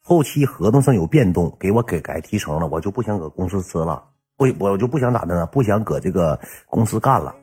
[0.05, 4.03] 后期合同上有变动，给我给改提成了，我就不想搁公司吃了，
[4.35, 5.45] 不，我就不想咋的呢？
[5.45, 6.37] 不想搁这个
[6.67, 7.33] 公司干了，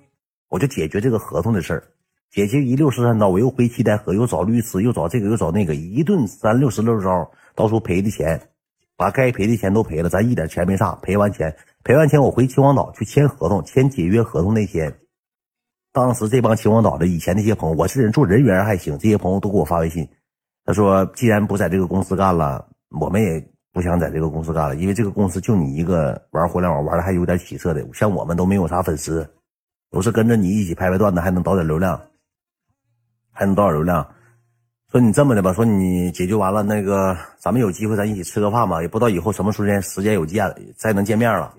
[0.50, 1.82] 我就解决这个合同的事儿，
[2.30, 8.38] 解决一溜十三刀，我又回七台河，又找律师，又找这个，又找那个，一顿三六十六招，到时候赔的钱，
[8.94, 10.94] 把该赔的钱都赔了，咱一点钱没差。
[11.00, 14.98] 赔完钱，赔完钱，我回秦皇岛去签合同，签解约合同那天，
[15.94, 20.06] 当时这帮秦皇岛的以前那些朋友，我这人做人缘还行，这些朋友都给我发微信。
[20.70, 29.28] 他说：“既然不在这个公司干了，我们也不想在这个公司干了，因为这个公司就你一个玩互联网玩的还有点起色的，像我们都没有啥粉丝，
[29.90, 32.00] 都是跟着你一起拍拍段子，还能导点流量，
[33.32, 34.14] 还能导点流量。
[34.92, 41.52] 说你这么的吧，说你解决完了，那个咱们有机会咱一起吃个饭吧，也不知道以后什么时间时间有见再能见面了。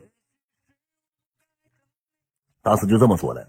[2.62, 3.46] 当时就这么说的，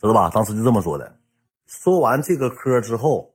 [0.00, 0.30] 知道吧？
[0.30, 1.18] 当时就这么说的。
[1.66, 3.28] 说完这个嗑之后。”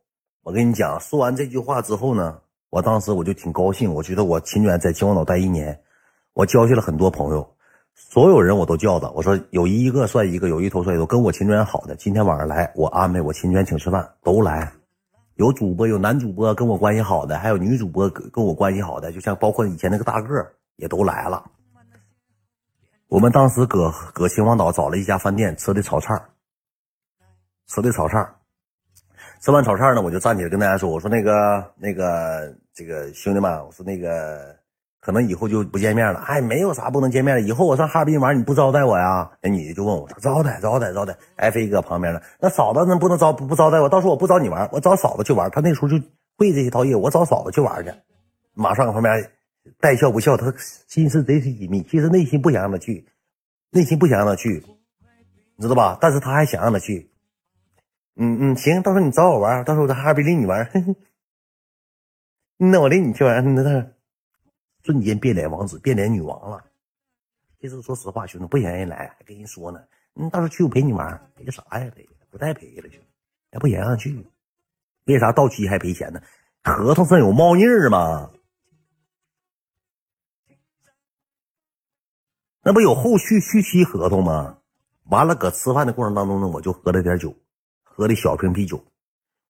[0.44, 2.40] 我跟你讲，说完这句话之后呢，
[2.72, 3.94] 我当时我就挺高兴。
[3.94, 5.80] 我觉得我秦远在秦皇岛待一年，
[6.34, 7.48] 我交下了很多朋友，
[7.94, 9.12] 所有人我都叫的。
[9.12, 11.06] 我说有一个算一个，有一头算一头。
[11.06, 14.72] 跟我秦远好的，今天晚上来，我安排我秦远请吃饭，都来。
[15.36, 21.52] 有主播，有男主播跟我关系好的，还有女主播跟我关系好的，就像包括以前那个大个也都来了。
[23.10, 26.20] 我们当时搁搁秦皇岛找了一家饭店吃的炒菜，
[27.68, 28.28] 吃的炒菜。
[29.42, 34.56] 吃完炒菜呢，我就站起来跟大家说：“我说那个那个这个兄弟们，我说那个
[35.00, 36.20] 可能以后就不见面了。
[36.20, 37.42] 哎，没有啥不能见面的。
[37.42, 39.32] 以后我上哈尔滨玩，你不招待我呀？
[39.42, 41.18] 那女的就问我：招待招待招待。
[41.38, 43.90] 艾飞哥旁边呢，那嫂子那不能招不招待我？
[43.90, 45.50] 到时候我不找你玩，我找嫂子去玩。
[45.50, 45.96] 他那时候就
[46.38, 47.92] 会这些套业务，我找嫂子去玩去。
[48.54, 49.32] 马上旁边
[49.80, 50.54] 带笑不笑，他
[50.88, 53.08] 心思贼是隐秘，其实内心不想让他去，
[53.72, 54.64] 内心不想让他去，
[55.56, 55.98] 你知道吧？
[56.00, 57.10] 但是他还想让他去。”
[58.16, 60.70] 嗯嗯，行，到时候你找我玩，到时候我在哈尔滨领你玩。
[62.58, 63.92] 那我领你去玩，那那
[64.84, 66.64] 瞬间变脸王子，变脸女王了。
[67.60, 69.82] 其实说实话，兄弟不想人来，还跟人说呢。
[70.14, 71.90] 你到时候去我陪你玩，赔啥呀？
[71.96, 73.06] 赔不带赔了，兄弟，
[73.52, 74.28] 还不想让去？
[75.06, 76.22] 为啥到期还赔钱呢？
[76.64, 78.32] 合同上有猫腻儿吗？
[82.64, 84.60] 那不有后续续期合同吗？
[85.06, 87.36] 完了，搁吃饭的过程当中呢，我就喝了点酒。
[88.02, 88.84] 喝的小瓶啤酒，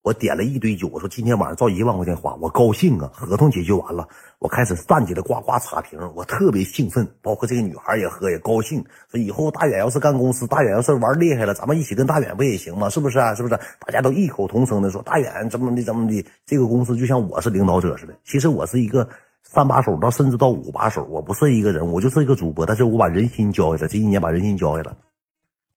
[0.03, 0.89] 我点了一堆酒。
[0.91, 3.09] 我说今天晚上照一万块钱花，我高兴啊！
[3.13, 4.05] 合同解决完了，
[4.39, 7.07] 我开始站起来呱呱擦瓶，我特别兴奋。
[7.21, 12.89] 包括这个女孩也喝也高兴，说以后大远要是干公司，大远要是玩厉害了，咱们一起跟大远不也行吗？
[12.89, 13.33] 是不是啊？
[13.35, 13.57] 是不是？
[13.79, 18.13] 大家都异口同声的说大远怎么的怎么的，这个公司就像我是领导者似的。
[18.25, 19.07] 其实我是一个
[19.43, 23.87] 三把手到甚至到五把手，我不是一个人，我就是一个主播，但是我把人心交下了。
[23.87, 24.97] 这一年把人心交下了。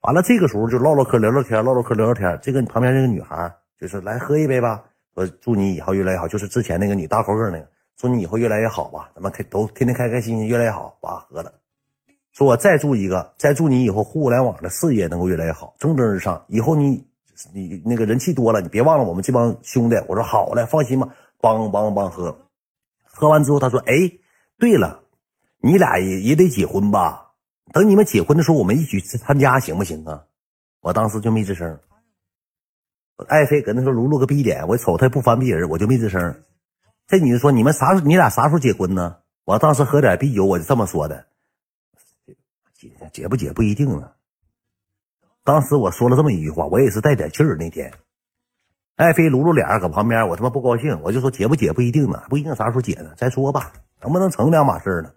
[0.04, 2.38] 完了，这个时候就唠唠嗑、聊聊天、唠唠嗑、聊聊天。
[2.42, 6.28] 这个旁边这个女孩就是来喝一杯吧，我祝你以后越来越好。
[6.28, 11.50] 就是之前那个女大高个那个，祝你以后越来越好吧，咱们开都天天开开心心，越来越好吧，喝了。
[12.32, 16.44] 说我再祝一个，再祝你以后互联网的事业能够越来越好，蒸蒸日上。
[16.48, 17.02] 以后你
[17.54, 19.96] 你那个人气多了，你别忘了我们这帮兄弟。
[20.06, 21.08] 我说好嘞，放心吧，
[21.40, 22.36] 帮帮帮喝。
[23.04, 23.94] 喝完之后，他说：“哎，
[24.58, 25.00] 对了，
[25.60, 27.23] 你俩也也得结婚吧？
[27.72, 30.24] 等你们结婚的时候，我们一起去参加，行不行啊？”
[30.80, 31.80] 我当时就没吱声。
[33.28, 36.42] 爱妃搁那时候撸噜个逼脸，我瞅他不翻逼人，我就没吱声。
[37.06, 38.02] 这女的说：“你们啥时？
[38.02, 41.26] 你俩啥时候结婚呢？”我当时喝点啤酒，我就这么说的。
[42.74, 44.10] 结结不结不一定呢。
[45.42, 47.56] 当时我说了这么一句话，我也是带点气儿。
[47.56, 47.92] 那天，
[48.96, 55.12] 爱妃撸噜脸搁旁边，我他妈不高兴，我就说结不结不一定呢，不一定啥时候结呢，再说吧，能不能成两码事呢？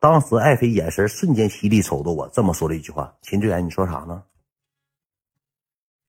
[0.00, 4.22] 当时爱妃眼神瞬间犀利，瞅着我这么说了一句话：“秦志远，你说啥呢？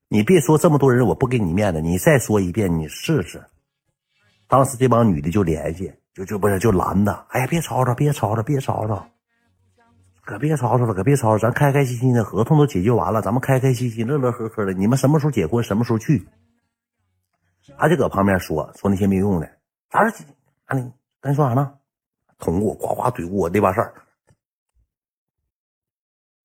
[0.07, 3.43] 你别说这么多人，我不给你面子，你再说一遍，你试试。”
[4.47, 9.07] 当时这帮女的就联系，就就不是就拦他，哎呀，别吵吵，别吵吵，别吵吵。
[10.21, 14.73] 可别吵吵了，可别吵吵，咱开开心心的，合同都解决完了，咱们开开心心、乐乐呵呵的。
[14.73, 16.27] 你们什么时候结婚，什么时候去？
[17.77, 19.47] 他就搁旁边说说那些没用的。
[19.91, 20.33] 啥时候？
[20.65, 21.78] 啊，你跟你说啥呢？
[22.39, 23.93] 捅我，呱呱怼我那把事儿。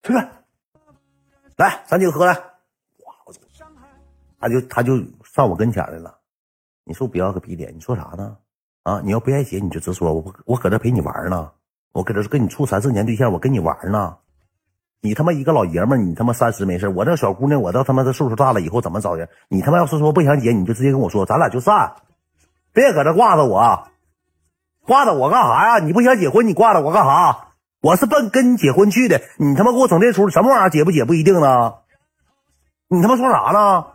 [0.03, 0.13] 去，
[1.57, 2.35] 来，咱几个喝来。
[2.35, 3.41] 哇，我走。
[4.39, 6.19] 他就他就上我跟前来了。
[6.85, 8.37] 你说不要个逼脸，你说啥呢？
[8.83, 10.13] 啊，你要不愿意结，你就直说。
[10.13, 11.53] 我我搁这陪你玩呢。
[11.93, 14.19] 我搁这跟你处三四年对象，我跟你玩呢。
[15.01, 19.29] 你他妈一个老爷们，你他妈三十没事我这小姑娘，我到他妈这岁数大了以后怎么找人？
[19.49, 21.95] 你他妈要是说不想结，你就直接跟我说，咱俩就散，
[22.73, 23.89] 别搁这挂着我，
[24.87, 25.85] 挂着我干啥呀？
[25.85, 27.49] 你不想结婚，你挂着我干啥？
[27.81, 30.71] 我是奔跟你结婚去的，你他妈给我整这出，什么玩意儿？
[30.71, 31.75] 结不结不一定呢。
[32.89, 33.87] 你他妈说啥呢？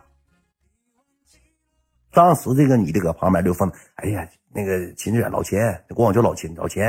[2.12, 5.58] 当时这个女的搁旁边就放，哎呀，那个秦志远老秦，
[5.94, 6.82] 管我叫老秦，老秦。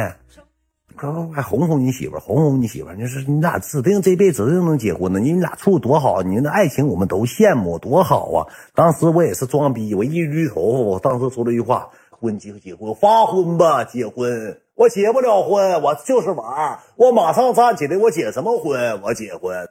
[0.96, 2.92] 快快快，哄哄你媳妇，哄哄你媳妇。
[2.92, 5.20] 你说你俩指定这辈子指定能结婚呢？
[5.20, 8.48] 你俩处多好，你那爱情我们都羡慕，多好啊！
[8.76, 11.90] 当时我也是装逼，我一捋头发，我当时说了一句话：
[12.22, 14.62] 婚结结婚，发婚吧，结婚。
[14.76, 19.02] 我结不了婚，我就是玩我马上站起来，我结什么婚？
[19.02, 19.70] 我结婚，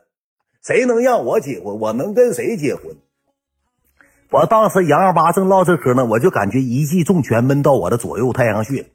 [0.63, 1.79] 谁能让我结婚？
[1.79, 2.97] 我能跟谁结婚？
[4.31, 8.87] 我当时杨二八正唠这嗑呢，我就感觉一记重拳闷到我的左右太阳穴。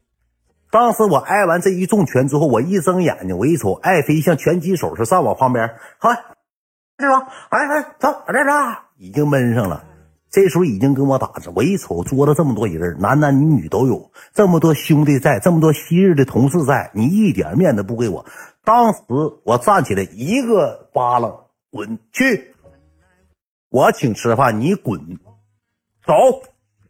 [0.72, 6.24] 当时我挨完这一重拳之后，我一睁眼睛，我一瞅，爱妃像拳击手似的上我旁边，嗨，
[7.00, 7.28] 是吧？
[7.50, 9.84] 哎哎，走，在这儿，已经闷上了。
[10.36, 18.26] 这时候已经跟我打着，我一瞅桌子这么多人，男男女女都有，这么多兄弟在，这么多昔日的同事在，你一点面子不给我。
[18.66, 19.00] 当时
[19.46, 21.34] 我站起来，一个巴拉
[21.72, 22.54] 滚去，
[23.70, 25.00] 我请吃饭，你滚，
[26.06, 26.14] 走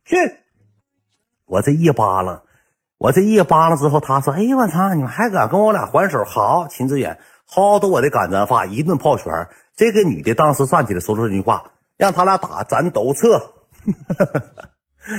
[0.05, 0.15] 去。
[1.45, 2.41] 我这一巴掌。
[2.97, 6.23] 我这一扒拉之后，他说：“哎呦我操，你们还敢跟我俩还手？
[6.23, 9.49] 好，秦志远薅着我的干毡发，一顿泡拳。
[9.75, 13.41] 这个女的当时站起来说出这句话，让他俩打，咱都撤。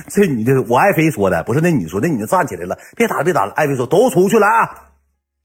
[0.08, 3.52] 这女的，我爱妃说的，不是那女说，那女的站起来了，别打，别打了。
[3.52, 4.46] 爱妃说，都出去了，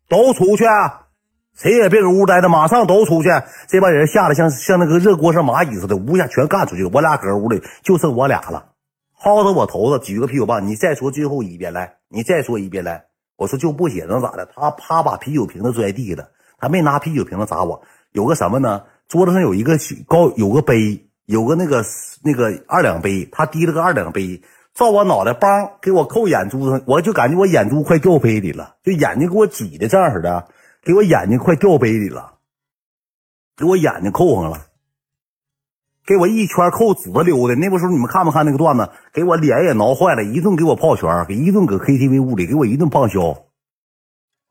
[0.09, 0.65] 都出去，
[1.55, 3.29] 谁也别搁屋待着，马上都出去。
[3.67, 6.85] 这帮人吓得像像那个热锅上蚂蚁似的，呜下全干出去。
[6.85, 8.69] 我俩搁屋里就剩我俩了。
[9.21, 13.05] 薅着我头子，举个啤酒棒，你再说最后一遍来，你再说一遍来。
[13.37, 14.47] 我说就不写能咋的？
[14.47, 17.83] 他啪把啤酒瓶子摔地了，他没拿啤酒瓶子砸我。
[18.11, 18.83] 有个什么呢？
[19.07, 21.83] 桌子上有一个高，有个杯，有个那个
[22.23, 24.41] 那个二两杯，他提了个二两杯，
[24.73, 30.47] 照我脑袋，梆给我扣眼珠子，我就感觉我眼珠快掉杯里了，就眼睛给我挤的这样似的，
[30.83, 32.35] 给我眼睛快掉杯里了，
[33.55, 34.67] 给我眼睛扣上了。
[36.03, 38.89] 给我一圈扣紫的溜的，那个时候你们看没看那个段子？
[39.13, 43.45] 给我脸也挠坏了，一顿给我泡拳，给一顿搁 KTV 屋里给我一顿胖削，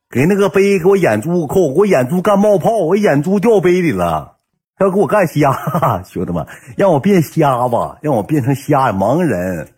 [0.09, 4.39] 给那个杯给我眼珠扣，给我眼珠干冒泡，我眼珠掉杯里了，
[4.81, 5.53] 他要给我干瞎，
[6.09, 9.75] 兄弟们，让我变瞎吧，让我变成瞎盲人，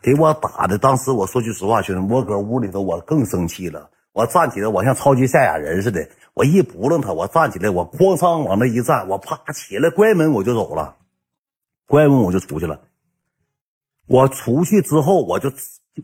[0.00, 0.78] 给我打的。
[0.78, 6.08] 当时我说句实话，兄弟，我搁屋里头我更生气了，我站起来，我像超级赛亚人似的。
[6.34, 10.94] 我一扑棱他，我站起来，我哐当往那一站，我啪起来，关门我就走了，
[11.88, 12.82] 关门我就出去了。
[14.06, 15.50] 我出去之后，我就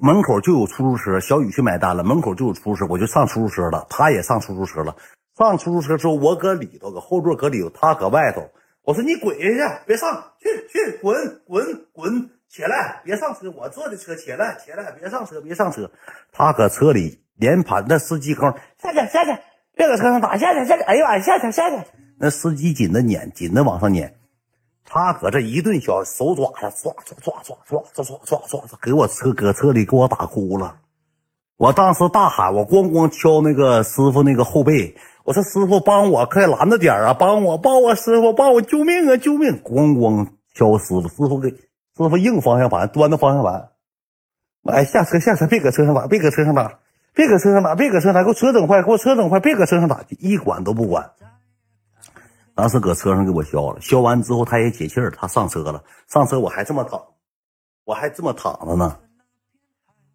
[0.01, 4.97] 门口就有出租车，小雨去买单了，门口就有出租车，我就上出租车了，他也上出租车了。
[5.37, 8.49] 上出租车之后，我搁里头，搁后座搁里头，他搁外头。
[8.83, 15.91] 我说你滚下去，别上去，去滚滚滚起来，别上车，我坐的车，起来起来，别上车，别上车。
[16.33, 19.41] 他搁车里连盘，那司机坑下去下去。
[19.75, 20.83] 别搁车上打，下去下去！
[20.85, 21.77] 哎呀妈呀，下去下去！
[22.19, 24.17] 那司机紧的撵，紧的往上撵。
[24.87, 30.79] 他搁这一顿小手爪子，抓抓抓抓抓抓抓抓，给我车搁车里给我打哭了。
[31.59, 34.97] 我当时大喊，我咣咣敲那个师傅那个后背，
[35.27, 39.61] 我说师傅帮我，快拦着点啊，帮我，帮我师傅，帮我救命啊，救命！
[39.61, 41.59] 咣咣敲师傅，师傅给师
[41.97, 43.71] 傅硬方向盘，端着方向盘，
[44.73, 46.79] 哎，下车下车，别搁车上打，别搁车上打，
[47.13, 51.11] 别搁车上打，别搁车上打，给我车整坏，给我车整坏，别搁车上打，一管都不管。
[52.55, 57.03] 当时搁车上给我削了，削完之后他也解气儿，他上车了，上车我还这么躺，
[57.85, 58.97] 我还这么躺着呢，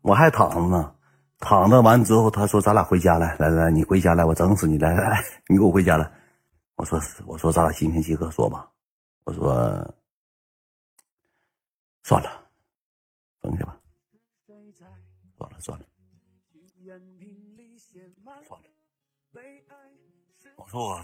[0.04, 0.93] 我还躺着呢。
[1.41, 4.77] 躺着完之后，他说：“咱俩回家来，来来，你回家来，我整死你！
[4.77, 6.10] 来来来， 你给我回家来。”
[6.77, 8.71] 我说：“我说咱俩心平气和说吧。”
[9.25, 9.93] 我说
[12.04, 12.30] ：“算了，
[13.41, 13.77] 等去吧。”
[14.47, 14.89] 算了算
[15.51, 15.86] 了，算了。
[20.56, 21.01] 我说我，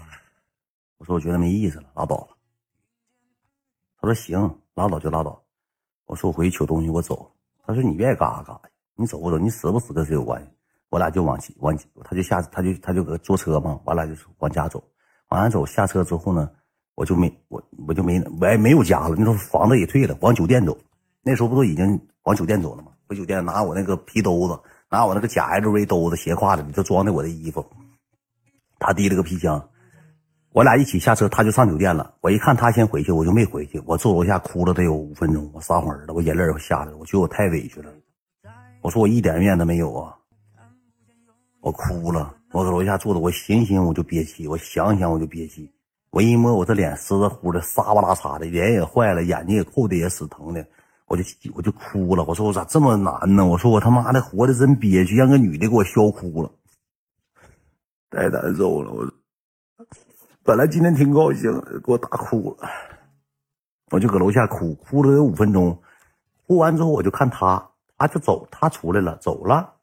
[0.98, 2.36] 我说我觉得没意思了，拉倒了。
[4.00, 4.38] 他说：“行，
[4.74, 5.44] 拉倒就拉倒。”
[6.06, 7.30] 我说：“我回去取东西，我走。”
[7.66, 9.38] 他说：“你愿意干啥干啥去。”你走不走？
[9.38, 10.48] 你死不死跟谁有关系？
[10.90, 14.82] 我俩就往往，他就下，他就他就搁坐车嘛，完了就往家走。
[15.28, 16.50] 往家走，下车之后呢，
[16.96, 19.14] 我就没我我就没我没有家了。
[19.16, 20.76] 那时候房子也退了，往酒店走。
[21.22, 22.88] 那时候不都已经往酒店走了吗？
[23.06, 24.58] 回酒店拿我那个皮兜子，
[24.90, 27.64] 拿我那个假 LV 兜子，斜挎着里头装的我的衣服。
[28.78, 29.68] 他提了个皮箱，
[30.52, 32.14] 我俩一起下车，他就上酒店了。
[32.20, 33.80] 我一看他先回去，我就没回去。
[33.86, 37.92] 我坐楼下哭了得有五分钟，我撒谎了，我眼泪儿下来了，我觉得我太委屈了。
[38.88, 40.16] 我说我一点面子没有啊！
[41.60, 45.70] 我哭了，我搁楼下坐着，我寻寻我就憋气，我想想我就憋气。
[46.08, 50.66] 我一摸我这脸湿乎乎的，沙巴拉碴的，脸也坏了，眼睛也扣的也死疼的，
[51.06, 51.22] 我就
[51.54, 52.24] 我就哭了。
[52.24, 53.44] 我说我咋这么难呢？
[53.44, 56.50] 我说我他妈的活的真憋屈，让个女的给我笑哭了，
[58.08, 58.90] 太难受了。
[58.90, 59.06] 我
[60.42, 61.52] 本来今天挺高兴，
[61.84, 62.66] 给我打哭了。
[63.90, 65.78] 我就搁楼下哭，哭了有五分钟，
[66.46, 67.70] 哭完之后我就看他。
[67.98, 69.74] 他就走，他出来了，走了，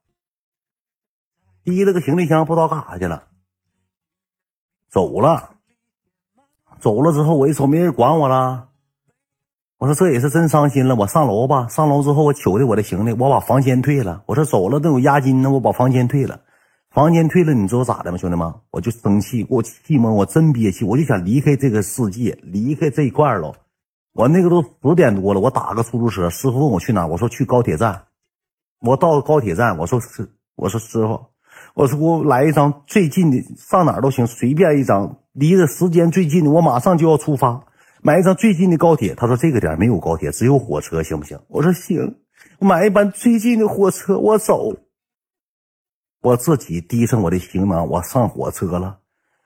[1.66, 3.28] 提了个行李箱，不知道干啥去了，
[4.90, 5.58] 走了，
[6.80, 8.70] 走了之后，我一瞅没人管我了，
[9.78, 16.40] 我说这也是真伤心了，我上楼吧，上楼之后我取的我的行李，我把房间退了，我说走了都有押金呢，我把房间退了，
[16.92, 20.10] 房间退了，你知道咋的吗，兄弟们，我就生气，给我气吗？
[20.10, 23.54] 我真憋气，我就想离开这个世界，离开这一块了。
[24.16, 28.06] 我那个都十点多了，我打个出租车，师傅问我去哪，我说去高铁站。
[28.80, 31.26] 我到高铁站，我说是，我说师傅，
[31.74, 37.66] 我说给我来一张最近的，上哪儿都行，随便一张，离着时间最近的，我马上就要出发，
[38.02, 39.16] 买一张最近的高铁。
[39.16, 41.38] 他说这个点没有高铁，只有火车，行不行？
[41.50, 42.16] 我说行，
[42.58, 44.78] 买一班最近的火车，我走。
[46.22, 49.00] 我自己提上我的行囊，我上火车了。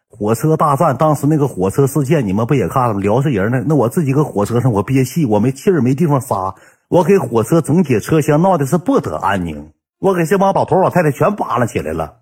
[0.10, 3.00] 火车大战，当时那个火车事件，你们不也看了吗？
[3.00, 3.64] 聊着人呢。
[3.68, 6.56] 那我自己搁火车上，我憋气，我没气儿，没地方撒。
[6.90, 9.72] 我给火车整体车厢闹的是不得安宁。
[10.00, 12.16] 我给这帮老头老太太全扒拉起来了。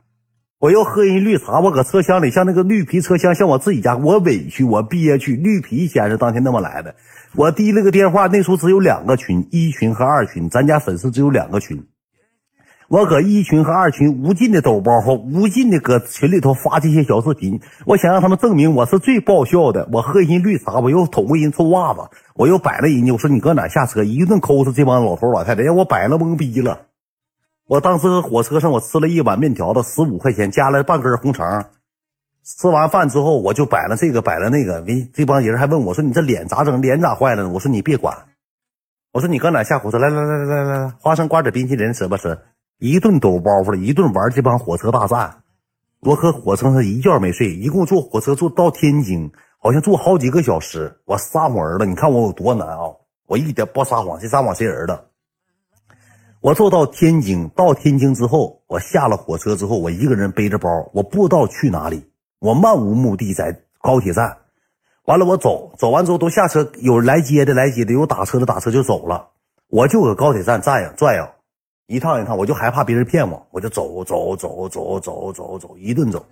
[0.60, 5.36] 我又喝一绿茶，我搁车厢里像那个绿皮车厢，像我自己家，我委屈，我憋屈。
[5.36, 6.96] 绿皮先生当天那么来的，
[7.36, 11.86] 我提了个电话，那时候只有两个群，一群和二群，咱家粉丝只有两个群。
[12.90, 19.90] 我搁一群和二群无尽的抖包袱，无尽的搁群里头发这些小视频，我想让他们证明我是最爆笑的。
[19.92, 22.00] 我喝一斤绿茶，我又捅过一臭袜子，
[22.34, 23.12] 我又摆了人家。
[23.12, 24.06] 我说你搁哪下车？
[24.06, 26.84] 一顿抠死这帮老头老太太，让我摆了懵逼了。
[27.68, 31.66] 我当时搁火车上，我吃了一碗面条子，十五块钱，加了半根红肠。
[32.46, 34.82] 吃完饭之后，我就摆了这个，摆了那个。
[34.88, 36.82] 喂，这帮人还问我说：“你这脸咋整？
[36.82, 38.16] 脸咋坏了呢？”我说：“你别管。”
[39.12, 40.00] 我说：“你搁哪下火车？
[40.00, 42.40] 来来来来来来，花生瓜子冰淇淋吃不吃？”
[42.80, 45.42] 一顿抖包袱了，一顿玩这帮火车大战。
[46.02, 51.00] 我搁火车上一觉没睡，一共坐火车坐到天津，好像坐好几个小时。
[51.06, 52.84] 我撒谎儿子，你看我有多难啊！
[53.26, 55.00] 我一点不撒谎，谁撒谎谁儿子。
[56.40, 64.38] 我坐到天津，到天津之后，我下了火车之后，我一个人背着包，我不知道去哪里，我漫无目的在高铁站。
[65.06, 69.30] 完了，我走，走完之后都下车，有来接的来接的，有打车的打车就走了。
[69.68, 71.28] 我就搁高铁站站呀转悠。
[71.88, 76.26] 一趟一趟，我就害怕别人骗我，我就走走走走走走走，一顿走，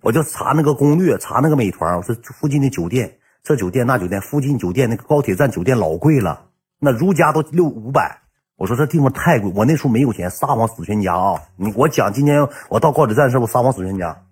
[0.00, 8.20] 我就查那个攻略，查那个美团，我说附近的酒店，这酒店那酒店，附近酒店那个高铁站酒店老贵了，那如家都六五百，
[8.54, 11.42] 我说这地方太贵，我那时候没有钱，撒谎死全家啊！
[11.56, 14.22] 你我讲今天我到高铁站时候，我撒谎死全家？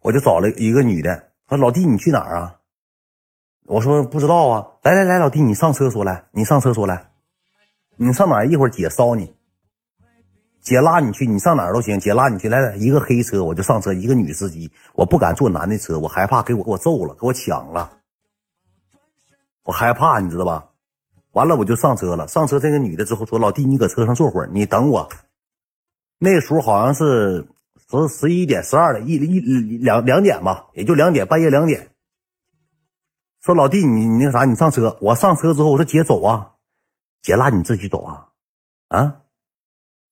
[0.00, 2.56] 我就找了一个女的，说老弟你去哪儿啊？
[3.66, 7.09] 我说不知道啊，来来来，老弟你上厕所来，你上厕所来。
[8.02, 8.42] 你上哪？
[8.46, 9.34] 一会儿姐捎你，
[10.62, 12.00] 姐拉你去，你上哪儿都行。
[12.00, 13.92] 姐拉你去，来来，一个黑车，我就上车。
[13.92, 17.98] 一个女司机，我不敢坐男的车，我害怕给我给我揍了，给我抢了，
[19.64, 20.70] 我害怕，你知道吧？
[21.32, 22.26] 完了，我就上车了。
[22.26, 25.06] 上车，这个女的之后说：“老弟，你搁车上坐会儿，你等我。”
[26.18, 27.46] 那时候好像是
[27.90, 31.90] 十十一点、十二点、一一两两点吧，也就两点，半夜两点。
[33.42, 34.96] 说老弟，你你那啥，你上车。
[35.02, 36.52] 我上车之后，我说姐走啊，
[37.22, 38.28] 姐拉你自己走啊，
[38.88, 39.16] 啊，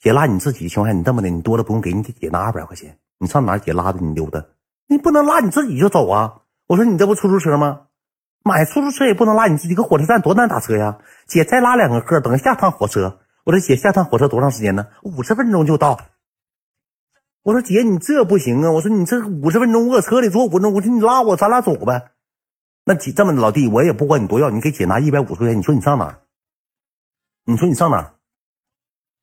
[0.00, 0.68] 姐拉你自己。
[0.68, 2.98] 情况下，你这么的，你多了不用给你姐拿二百块钱。
[3.18, 4.44] 你上哪姐拉着你溜达，
[4.86, 6.42] 你不能拉你自己就走啊。
[6.66, 7.86] 我说你这不出租车吗？
[8.44, 10.98] 买出租车也不能拉你自己，搁火车站多难打车呀。
[11.26, 13.18] 姐再拉两个客，等下趟火车。
[13.44, 14.86] 我说姐下趟火车多长时间呢？
[15.02, 15.98] 五十分钟就到。
[17.42, 18.70] 我说姐你这不行啊。
[18.70, 22.12] 我说你这五十分钟我搁车里坐五分钟，我说你拉我咱俩走呗。
[22.84, 25.58] 那姐这么的，老弟，我也不管你多要，你给姐拿一百五十块钱。
[25.58, 26.18] 你说你上哪？
[27.50, 28.12] 你说你上哪儿？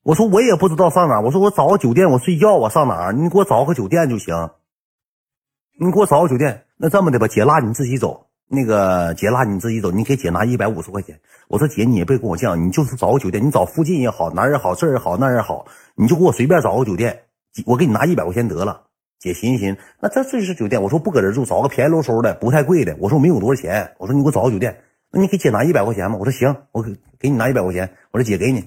[0.01, 1.21] 我说我也不知道上哪儿。
[1.21, 3.13] 我说我找个酒店，我睡觉，我上哪儿？
[3.13, 4.49] 你给我找个酒店就行。
[5.79, 6.65] 你给我找个酒店。
[6.75, 8.25] 那这么的吧，姐拉你自己走。
[8.47, 11.19] 那个姐拉你自己走，你给姐拿一百五十块钱。
[11.49, 17.25] 我说姐，你也别跟我犟，你就是找个酒店，你找附近也好，哪儿也好，这儿也好，那儿也好，你就给我随便找个酒店，
[17.67, 18.87] 我给你拿一百块钱得了。
[19.19, 20.81] 姐寻思寻，那这这是酒店。
[20.81, 22.97] 我说不搁这住，找个便宜喽嗖的，不太贵的。
[22.99, 23.93] 我说没有多少钱。
[23.99, 24.81] 我说你给我找个酒店，
[25.15, 26.17] 那你给姐拿一百块钱吧。
[26.17, 27.95] 我说行，我给给你拿一百块钱。
[28.11, 28.65] 我说姐给你。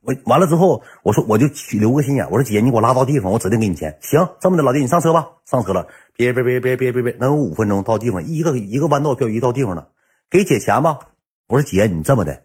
[0.00, 1.46] 我完了之后，我说我就
[1.78, 2.24] 留个心眼。
[2.30, 3.98] 我说姐，你给我拉到地方，我指定给你钱。
[4.00, 5.32] 行，这么的，老弟，你上车吧。
[5.44, 5.86] 上车了，
[6.16, 9.90] 别别别别别别别，能有五分钟到地方，一个一个弯道漂移到地方了，
[10.30, 10.98] 给姐钱吧。
[11.46, 12.44] 我说姐，你这么的，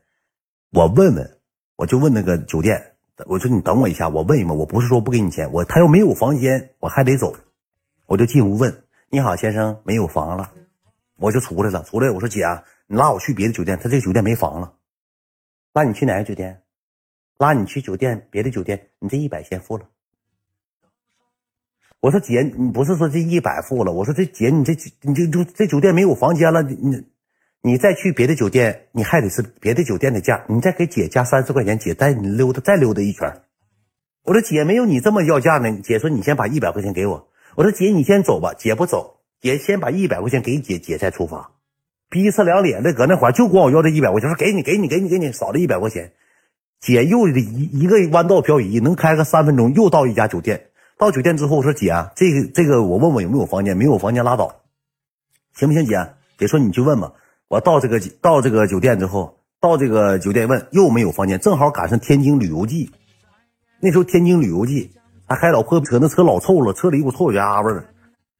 [0.73, 1.37] 我问问，
[1.77, 2.95] 我就问那个酒店。
[3.27, 7.33] 我说你等我一下，我问一问，我不是说不给你钱，我他要没有房间，我还得走，
[8.07, 10.51] 我就进屋问，你好先生，没有房了，
[11.19, 12.43] 我就出来了，出来我说姐，
[12.87, 14.73] 你拉我去别的酒店，他这个酒店没房了，
[15.73, 16.61] 拉你去哪个酒店？
[17.37, 19.85] 拉你去酒店别的酒店，你这一百先付了。
[21.99, 27.05] 我说姐，你不是说这一百付了，我说这姐你这你这就这酒店没有房间了，你。
[27.61, 33.43] 你再去别的酒店，你还得是别的酒店的价，你再给姐加三十块钱，姐带你溜达再溜达一圈。
[34.23, 35.81] 我说姐没有你这么要价呢。
[35.83, 37.27] 姐说你先把一百块钱给我。
[37.55, 41.51] 我说姐你先走吧，姐不走，姐先把一百块钱给姐，姐再出发。
[42.09, 46.13] 逼死两脸的搁那块就管我要这一百块钱，说给你给你给你给你少了一百块钱。
[46.79, 50.67] 姐又一一个弯道漂移，能开个三分钟，又到一家酒店。
[50.97, 54.61] 到酒店之后，我说姐这个这个我问问有没有房间，没有房间拉倒，
[55.53, 56.13] 行不行姐？
[56.37, 57.13] 姐说你去问吧。
[57.47, 62.91] 我到这个到这个酒店之后，到这个酒店问又没有房间，正好赶上天津旅游季。
[63.79, 64.91] 那时候天津旅游季，
[65.27, 67.85] 他开老破车，那车老臭了，车里一股臭家伙儿。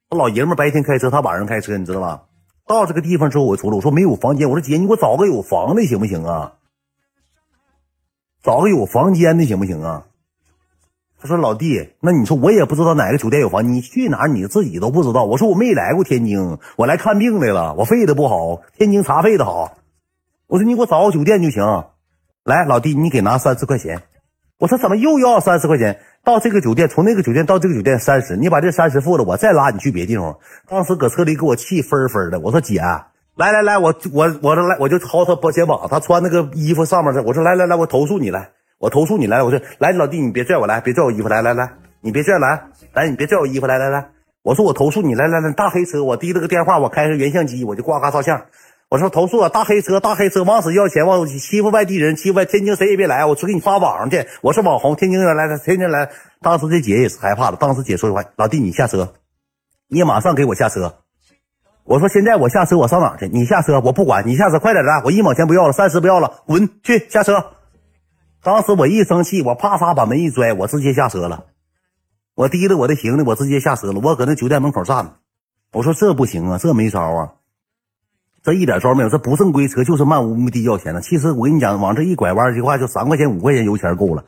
[0.10, 2.24] 老爷们白天开车，他晚上开车，你知道吧？
[2.66, 6.53] 到这个地方之后，我出来，我说没有房间，我说姐，你给我找个有房的行不行啊？
[8.41, 10.05] 找个有房间的行不行啊？
[11.22, 19.78] 他说：“老弟，那你说我也不知道哪个酒店有房，你去哪儿你自己都不知道。”我说：“我没来过天津，我来看病来了，我肺的不好，天津查肺的好。”
[20.47, 21.62] 我说：“你给我找个酒店就行。”
[22.45, 24.01] 来，老弟，你给拿三十块钱。
[24.57, 25.99] 我说：“怎么又要三十块钱？
[26.24, 30.38] 到这个酒店，从那个酒店到这个酒店三十，你把这三十付了，我再拉你去别地方。”
[30.70, 32.39] 当时搁车里给我气分分的。
[32.39, 32.80] 我说：“姐，
[33.36, 37.24] 来来来，我我我说来，我就薅他肩膀，他穿那个衣服上面的。
[37.24, 38.49] 我说来来来，我投诉你来。”
[38.80, 42.63] 我投诉你来，我说来老弟，你别拽我来，别拽我衣服来来来，你别拽来，
[42.93, 44.11] 来你别拽我衣服来来来，
[44.41, 48.45] 我说我投诉你来来来，大黑车，我提了个电话，我开个原相机，我就呱呱照相。
[48.89, 56.09] 我说投诉啊，大黑车，大黑车往死要钱，往欺负外地人，欺负天津谁也别来，我说给你发网上去，我是网红，天津人来天津来。
[56.41, 59.13] 当时这姐也是害怕了，当时姐说的话，老弟你下车，
[59.87, 60.95] 你马上给我下车。
[61.83, 63.27] 我说现在我下车，我上哪去？
[63.27, 67.45] 你下车，我不管你下车，快点的，我一毛钱不要了，三十不要了，滚去下车。
[68.41, 71.45] 当时我一生气，我啪嚓把门一拽，我直接下车了。
[72.33, 73.99] 我提着我的行李，我直接下车了。
[74.03, 75.13] 我搁那酒店门口站着，
[75.73, 77.33] 我说这不行啊，这没招啊，
[78.41, 81.01] 这一点招没有，这不正规车就是漫无目的要钱的。
[81.01, 84.23] 其实我跟你讲，往这一拐弯的话，就三块钱五块钱油钱够了，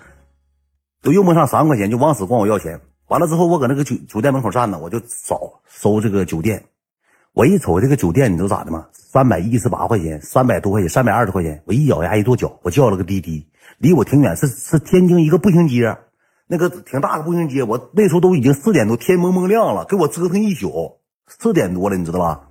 [1.01, 2.82] 都用不上三块钱，就往死管我要钱。
[3.07, 6.64] 完了之后，我搁那个酒酒店门口站着，我就找搜这个酒店。
[7.34, 8.88] 我一瞅这个酒店，你知道咋的吗？
[8.91, 11.64] 三百一十八块钱，三百多块钱，三百二十块钱。
[11.66, 13.47] 我一咬牙一跺脚，我叫了个滴滴。
[13.78, 15.97] 离我挺远，是是天津一个步行街，
[16.47, 17.64] 那个挺大的步行街。
[17.64, 22.49] 我那时候都已经四点多，天蒙蒙亮了，给我折腾一宿，四点多了，你知道吧？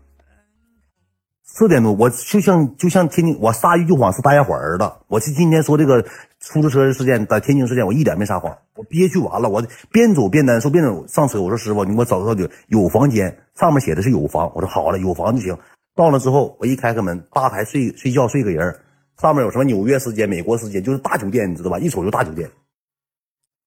[1.52, 5.00] 四点多，我就像就像天津，我撒一句谎是大家伙儿的。
[5.08, 6.00] 我是今天说这个
[6.38, 11.42] 出租车事件，在天津事件，我一点没撒谎，我憋屈完了，我边走边难受，边走上车。
[11.42, 14.50] 我说师傅，你给我找个有房间，上面写的是有房。
[14.54, 15.58] 我说好了，有房就行。
[15.96, 18.78] 到了之后，我一开开门，吧台睡睡觉睡个人。
[19.20, 21.80] 上面有什么纽约时间、美国时间，就是大酒店，你知道吧？
[21.80, 22.48] 一瞅就大酒店，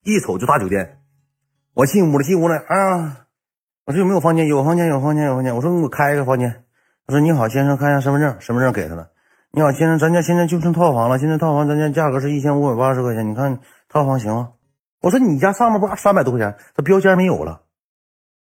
[0.05, 0.99] 一瞅就大酒店。
[1.73, 3.27] 我进屋了，进屋了啊！
[3.85, 4.47] 我说有没有房间？
[4.47, 5.53] 有房间，有房间，有房间。
[5.53, 6.63] 我说你给我开一个房间。
[7.05, 9.09] 他说你好，先生，看一下身份证，身份证给他了。
[9.51, 14.53] 你好，先生，咱家现在就剩套房了，现在套房咱家价格是一千五百八十块钱，你看套房行吗？
[15.01, 17.61] 我说你家上面不三百多块钱，这标间没有了。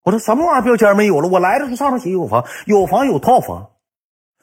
[0.04, 1.28] 我说什么玩意儿标间没有了？
[1.28, 3.70] 我来的时候上面写有房，有房有套房。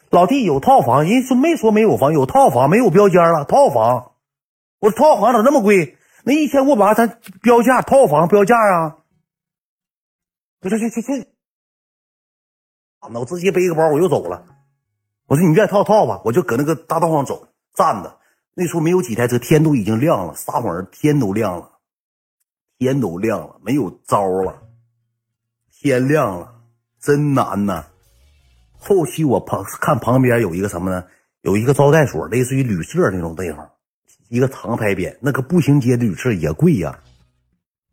[0.09, 4.12] 老弟有套房，人说没说没有房，有套房没有标间了，套房。
[4.82, 5.95] 我说套房咋那么贵？
[6.26, 8.97] 那一千五百咱标价套房标价啊？
[10.59, 11.28] 不是，去去去
[13.09, 14.45] 去，我直接背个包我又走了。
[15.27, 18.17] 我说你愿意套套吧，我就搁那个大道上走，站着。
[18.53, 21.71] 那时候没有几台车，天都已经亮了，撒谎天都亮了，
[22.77, 24.61] 天都亮了，没有招了。
[25.71, 26.53] 天亮了，
[26.99, 27.85] 真难呐！
[28.77, 31.05] 后期我旁看旁边有一个什么呢？
[31.41, 33.71] 有一个招待所，类似于旅社那种地方，
[34.27, 35.17] 一个长牌匾。
[35.21, 36.99] 那个步行街的旅社也贵呀。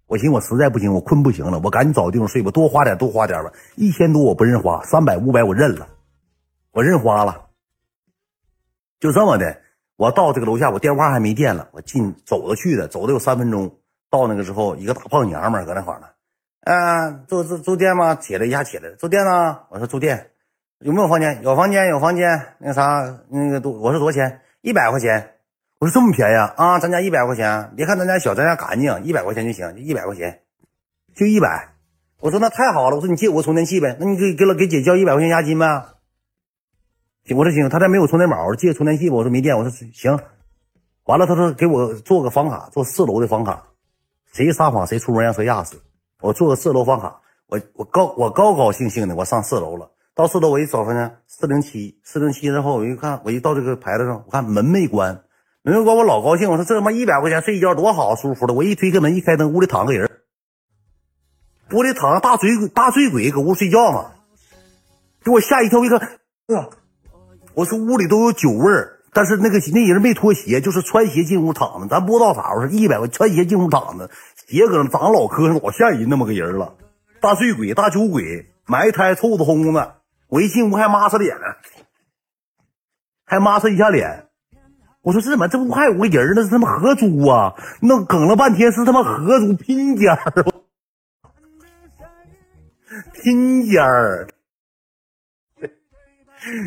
[0.08, 3.52] 我寻思我实在不行，我困不行了，我赶紧找个地方睡吧，多花点多花点吧。
[3.76, 5.86] 一千多我不认花，三百五百我认了，
[6.72, 7.48] 我认花了。
[9.00, 9.60] 就这么的，
[9.96, 13.70] 我到这个楼下，我电话还没电了，我进走着去的，走了有三分钟。
[14.10, 16.06] 到那个之后，一个大胖娘们搁那块呢。
[16.62, 18.14] 嗯，住住住店吗？
[18.14, 19.60] 起来一下起来了，住店呢？
[19.68, 20.30] 我说住店，
[20.80, 21.42] 有没有房间？
[21.42, 22.54] 有房间，有房间。
[22.58, 24.40] 那个啥，那个多，我说多少钱？
[24.62, 25.34] 一百块钱。
[25.80, 26.54] 我说这么便宜啊？
[26.56, 27.72] 啊，咱家一百块钱。
[27.76, 30.42] 别看咱家小，咱家干净，一百块钱就行，就一百块钱，
[31.14, 31.74] 就一百。
[32.20, 32.96] 我说那太好了。
[32.96, 33.96] 我说你借我充电器呗？
[34.00, 35.84] 那你给给了给姐交一百块钱押金呗？
[37.30, 37.68] 我说行。
[37.68, 39.16] 他这没有充电宝，我说借充电器吧。
[39.16, 39.56] 我说没电。
[39.56, 40.18] 我说行。
[41.04, 43.62] 完了，他说给我做个房卡，做四楼的房卡。
[44.32, 45.80] 谁撒谎谁出门让车压死。
[46.20, 49.92] 我做个四楼房卡，我我高我高高兴兴的，我上四楼了。
[50.16, 55.22] 到四楼我一找房间，四零七四零七之后，我一看，我一到这个牌子上，我看门没关，
[55.62, 56.50] 门没关，我老高兴。
[56.50, 58.54] 我说这他妈一百块钱睡一觉多好，舒服的。
[58.54, 60.10] 我一推开门，一开灯，屋里躺个人，
[61.72, 64.12] 屋里躺个大醉大醉鬼，搁屋睡觉嘛，
[65.22, 65.80] 给我吓一跳。
[65.80, 65.98] 我一看，
[66.46, 66.70] 哇！
[67.54, 71.88] 我说屋里都有酒味儿，但是那个那人没脱鞋，就是穿鞋进屋躺着。
[71.88, 74.08] 咱不知道咋回事，一百块穿鞋进屋躺着。
[74.46, 76.76] 鞋搁那长老磕碜，老吓人那么个人了，
[77.20, 79.96] 大醉鬼、大酒鬼，埋汰臭子烘的。
[80.28, 81.36] 我一进屋还抹擦脸，
[83.26, 84.27] 还抹擦一下脸。
[85.08, 86.42] 我说这怎么这屋还有个人呢？
[86.42, 87.54] 是他妈合租啊？
[87.80, 90.34] 那梗了半天是他妈合租拼间儿，
[93.14, 94.28] 拼间儿。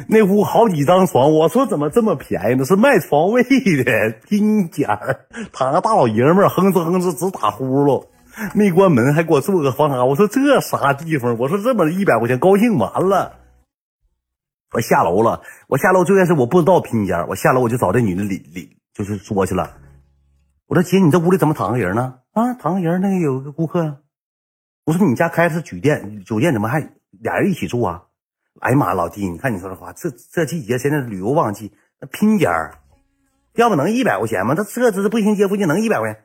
[0.08, 2.66] 那屋好几张床，我说怎么这么便宜呢？
[2.66, 8.08] 是卖床位的，拼间儿，躺个大老爷们儿，哼哧哼哧直打呼噜，
[8.56, 10.04] 没关门还给我做个房卡。
[10.04, 11.38] 我说这啥地方？
[11.38, 13.34] 我说这么一百块钱高兴完了。
[14.74, 19.78] 我下楼了，我下楼最开始我不知道拼间我下楼我就找这女的理理，就是说去了。
[20.66, 22.20] 我说姐，你这屋里怎么躺个人呢？
[22.32, 23.98] 啊，躺个人，那个有个顾客呀。
[24.86, 28.04] 我说你家开的是酒店，酒店怎么还俩人一起住啊？
[28.62, 32.76] 哎呀妈，老弟，你看你说这话，这这季节现在旅游旺季，那拼间儿，
[33.56, 34.56] 要不能一百块钱吗？
[34.56, 36.24] 他这这是步行街附近能一百块钱？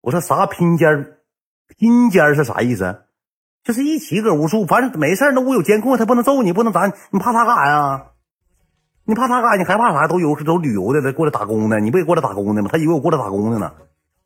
[0.00, 1.20] 我说啥拼间儿？
[1.78, 3.03] 拼间儿是啥意思？
[3.64, 8.06] 就是一起搁屋住，反正没事那屋有监控，他不能揍你，不能砸你，你怕他干啥呀？
[9.04, 9.56] 你怕他干啥？
[9.56, 10.06] 你害怕啥？
[10.06, 12.68] 都有都旅游的，来过来打工的，你不也过来打工的吗？
[12.70, 13.74] 他以为我过来打工的呢。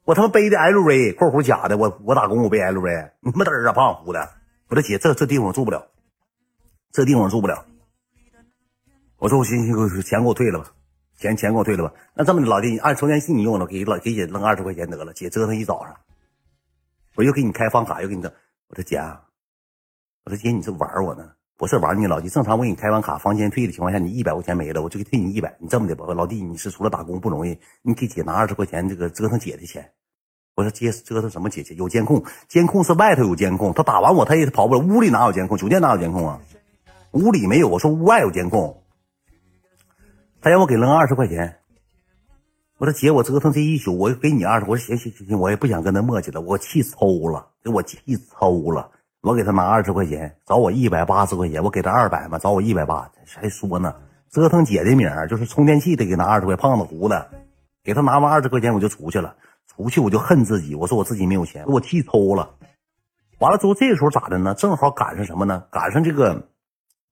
[0.04, 4.30] 我他妈背的 LV（ 括弧假的），我我打工我背 LV，你他妈嘚儿啊，胖乎的！
[4.68, 5.86] 我说姐，这这地方住不了。
[6.90, 7.66] 这地方住不了，
[9.18, 10.66] 我说我行行，钱给我退了吧，
[11.18, 11.92] 钱钱给我退了吧。
[12.14, 15.94] 那这么的，老弟，你按充电器你用了，给老给姐扔二十块钱得了，姐折腾一早上，
[17.14, 18.32] 我又给你开房卡，又给你整。
[18.68, 18.98] 我说姐，
[20.28, 21.26] 我说姐，你这玩我呢？
[21.56, 22.28] 不是玩你，老弟。
[22.28, 25.56] 正常我给你开完卡，房间退的情况下，你一百块钱没了，我就给退你一百。
[25.58, 29.90] 你这么的吧，老弟，你是除了打工不容易，你给姐拿二十块钱，这个折腾姐的钱。
[30.54, 31.74] 我说姐，折腾什么姐姐？
[31.76, 35.56] 有监控，监控是外头有监控，他打完我他也跑不了，屋里哪有监控？
[35.56, 36.38] 酒店哪有监控啊？
[37.12, 38.82] 屋里没有，我说屋外有监控。
[40.42, 41.56] 他让我给扔二十块钱，
[42.76, 44.66] 我说姐，我折腾这一宿，我给你二十。
[44.68, 47.98] 我说行行行行，我也不想跟他磨叽了，我气抽了，给我气
[48.38, 48.90] 抽了。
[49.22, 53.94] 我给他拿二十块钱，找我一百八十块钱，我给他二百嘛，找我一百八，还说呢，
[54.30, 57.30] 折腾姐的名儿，就是充电器得给拿二十块，胖子糊的，
[57.82, 62.54] 给他拿完二十块钱我就出去了，出去我就恨自己，我说我自己没有钱，我气抽了。
[63.38, 64.54] 完了之后，这时候咋的呢？
[64.54, 65.64] 正好赶上什么呢？
[65.70, 66.48] 赶上这个。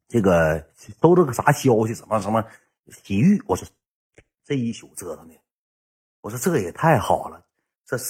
[0.09, 0.65] 这个
[1.03, 1.93] 收着个啥消息？
[1.93, 2.45] 什么什么
[3.03, 3.43] 洗浴？
[3.49, 3.67] 我说
[4.45, 5.35] 这一宿折腾的，
[6.21, 7.43] 我说这也太好了，
[7.89, 8.05] 这这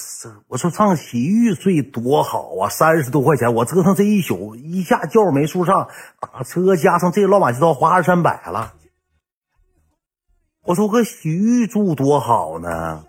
[0.49, 2.69] 我说上洗浴睡多好啊！
[2.71, 8.73] 三十多块钱，我折腾这一宿，一下觉没处上，打车加上这乱七八糟花二三百了。
[10.63, 13.05] 我说搁洗浴住多好呢？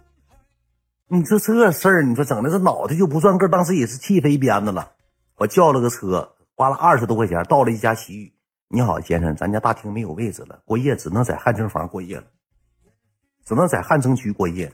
[1.08, 4.92] 你说这事儿，你说整的这脑袋就不转个，当时也是气飞鞭子了。
[5.38, 8.34] 我叫了个车，花了二十多块钱，到了一家洗浴。
[8.68, 12.26] 你好，先生，咱家大厅没有位置了，过夜只能在汗蒸房过夜了，
[13.46, 14.70] 只能在汗蒸区过夜。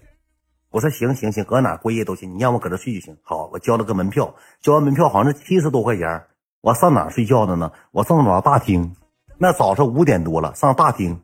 [0.74, 3.16] 我说行行行，搁哪过夜都行，你让我搁这睡就行。
[3.22, 6.24] 好，我交了个门票，交完门票好像是七十多块钱。
[6.62, 7.72] 我上哪睡觉的呢？
[7.92, 8.96] 我上哪大厅？
[9.38, 11.22] 那早上五点多了，上大厅。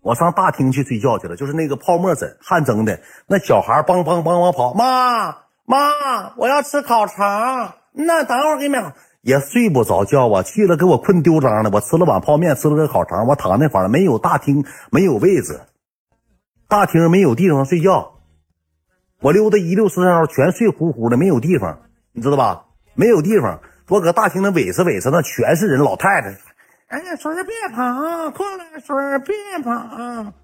[0.00, 3.00] 我上大厅去睡觉去了，就是那个泡沫枕，汗蒸的。
[3.26, 7.74] 那小孩梆梆梆梆跑，妈妈，我要吃烤肠。
[7.92, 8.94] 那等会儿给你买。
[9.20, 11.70] 也睡不着觉啊，去了给我困丢张的。
[11.70, 15.60] 我吃了碗泡面，吃了个烤肠，我躺那块没有大厅，没有位置。
[16.68, 18.20] 大厅没有地方睡觉，
[19.22, 21.80] 我溜达一溜十三全睡呼呼的，没有地方，
[22.12, 22.66] 你知道吧？
[22.94, 26.28] 没有地方，我搁大厅那尾思尾思，那全是人，老太太。
[26.88, 30.34] 哎呀，孙儿别跑，过来，孙儿别跑。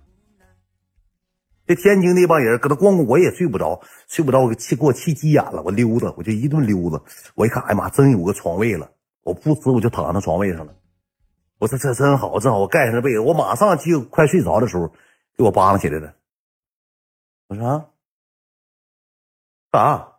[1.66, 5.62] 这天津那帮人搁那逛逛，我也睡不着，睡不着，我给气给我气急眼了。
[5.62, 7.03] 我溜达，我就一顿溜达。
[7.35, 8.91] 我一看，哎呀妈，真有个床位了，
[9.25, 10.72] 我不死我就躺那床位上了。
[11.59, 14.91] 我说这真好，正好我盖上这被子，我马上就快睡着的时候。
[15.37, 16.14] 给我扒拉起来了，
[17.49, 17.89] 我说啥？
[19.72, 20.12] 啥？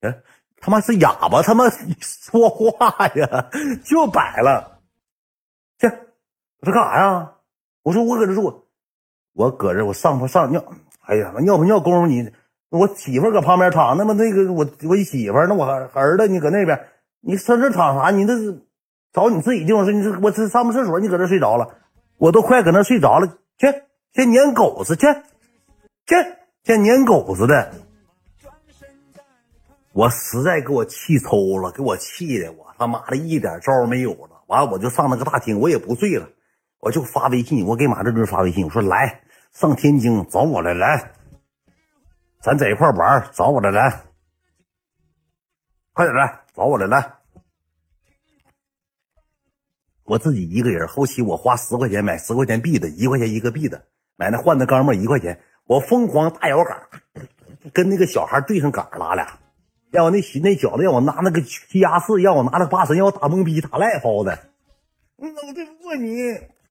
[0.00, 0.22] 哎，
[0.60, 1.64] 他妈是哑巴，他妈
[2.00, 3.50] 说话呀，
[3.84, 4.80] 就摆了。
[5.78, 5.86] 去，
[6.60, 7.34] 我说干啥呀？
[7.82, 8.68] 我说我搁这住，
[9.32, 10.64] 我搁这我上不上尿？
[11.00, 12.32] 哎呀，尿不尿功夫你？
[12.68, 16.88] 我媳妇搁旁边躺，那么那个我我媳妇，那我儿子你搁那边，
[17.20, 18.10] 你上这躺啥？
[18.10, 18.64] 你这是
[19.12, 19.92] 找你自己地方睡？
[19.92, 21.00] 你这我这上不厕所？
[21.00, 21.76] 你搁这睡着了，
[22.16, 23.38] 我都快搁那睡着了。
[23.62, 23.70] 去，
[24.12, 25.06] 去撵狗子去，
[26.04, 26.16] 去，
[26.64, 27.72] 去撵狗子的。
[29.92, 34.42] 我实在给我气抽了，给我气的，我他妈的一点招没有了。
[34.48, 36.28] 完了，我就上那个大厅，我也不睡了，
[36.80, 41.12] 我就发微信，我给马志军发微信，我说来上天津找我来，来，
[42.40, 44.02] 咱在一块玩，找我来，来，
[45.92, 47.21] 快点来找我来，来。
[50.12, 53.84] 我自己一个人，后期我花十块钱买十块钱币的，一块钱一个币的，
[54.16, 56.82] 买那换的钢镚一块钱，我疯狂大摇杆，
[57.72, 59.38] 跟那个小孩对上杆拉俩，
[59.90, 64.38] 让我那那小子让我拿那个七压四，让我拿那八神，让我打懵逼，打赖包的，
[65.16, 66.14] 嗯我对不过你，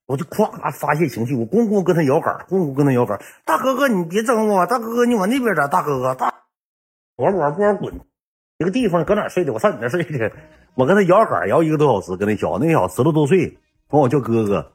[0.06, 6.32] 我就咵发泄情绪，我咣咣跟他摇杆，咣咣跟他摇杆，大哥哥你别整我，大哥哥你往那边点，大哥哥大，
[7.16, 8.02] 我我不滚，
[8.62, 9.52] 这个地方搁哪睡的？
[9.52, 10.32] 我上你那睡去。
[10.76, 13.58] 我跟他摇杆摇一个多小时，跟那小子那小子十多多岁，
[13.88, 14.74] 管我叫哥哥，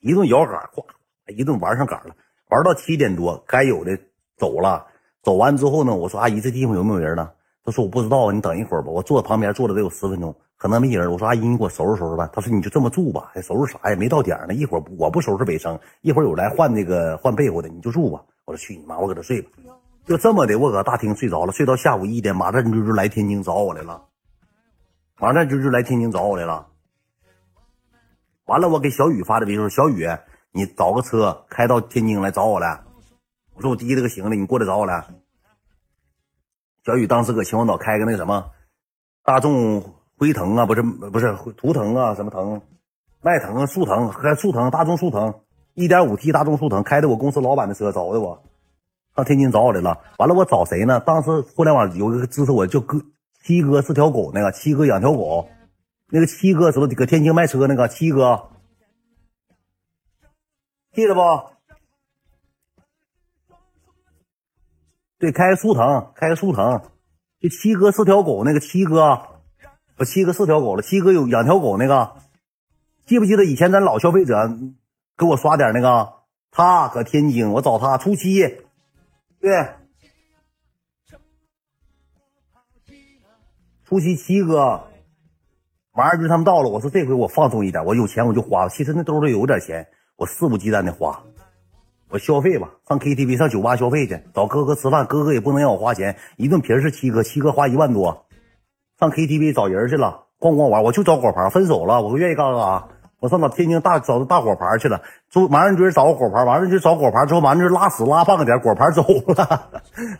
[0.00, 0.84] 一顿摇杆，哗，
[1.28, 2.14] 一顿玩上杆了，
[2.50, 3.98] 玩到七点多，该有的
[4.36, 4.86] 走了。
[5.22, 7.30] 走完之后呢，我说阿姨这地方有没有人呢？
[7.64, 8.90] 他说我不知道，你等一会儿吧。
[8.90, 11.10] 我坐旁边坐了得有十分钟，可能没人。
[11.10, 12.28] 我说阿姨你给我收拾收拾吧。
[12.34, 13.96] 他说你就这么住吧，还收拾啥呀？
[13.96, 18.22] 没到点呢，一会儿我不收拾卫生，一会儿有来换那个换被窝的，你就住吧。
[18.44, 19.48] 我说去你妈，我搁这睡吧。
[20.06, 24.06] 就这么的，我搁大厅睡着了，睡到下午一点，马占军就来天津找我来了。
[25.18, 26.68] 完了就就来天津找我来了。
[28.46, 30.08] 完了，我给小雨发的微信：“小雨，
[30.50, 32.80] 你找个车开到天津来找我来。”
[33.54, 35.06] 我说：“我提了个行李，你过来找我来。”
[36.84, 38.50] 小雨当时搁秦皇岛开个那什么
[39.22, 42.62] 大众辉腾啊，不是不是途腾啊，什么腾、
[43.20, 45.42] 迈腾啊、速腾，还速腾，大众速腾，
[45.74, 48.42] 一点五 T 大众速腾，开的我公司老板的车，找的我
[49.16, 50.00] 上天津找我来了。
[50.18, 51.00] 完了，我找谁呢？
[51.00, 53.00] 当时互联网有一个支持我叫哥。
[53.42, 55.48] 七哥是条狗，那个七哥养条狗，
[56.10, 58.50] 那个七哥知道搁天津卖车那个七哥，
[60.92, 61.20] 记得不？
[65.18, 66.82] 对，开个速腾，开个速腾，
[67.40, 69.22] 就七哥是条狗那个七哥，
[69.96, 72.12] 我七哥是条狗了，七哥有养条狗那个，
[73.06, 74.50] 记不记得以前咱老消费者
[75.16, 76.12] 给我刷点那个？
[76.50, 78.60] 他搁天津，我找他初七，
[79.40, 79.50] 对。
[83.84, 84.84] 初七七哥，
[85.94, 88.68] 王二军他们到了，我说这回我放松一点，我有钱我就花。
[88.68, 91.24] 其实那兜里有点钱，我肆无忌惮的花，
[92.08, 98.26] 我消费吧，上 KTV 上酒吧消费去，找哥哥吃饭，哥哥也不能让我花钱，一顿皮是七哥，七哥花一万多，
[99.00, 102.88] 上 KTV 找人去了，逛逛玩，我就找果盘，分手了，我愿意干干啥？
[103.20, 109.70] 我上到天津大找大果盘去了，就马二军找个果盘，完了就找果盘之后，完了就拉屎拉半个点，果盘走了，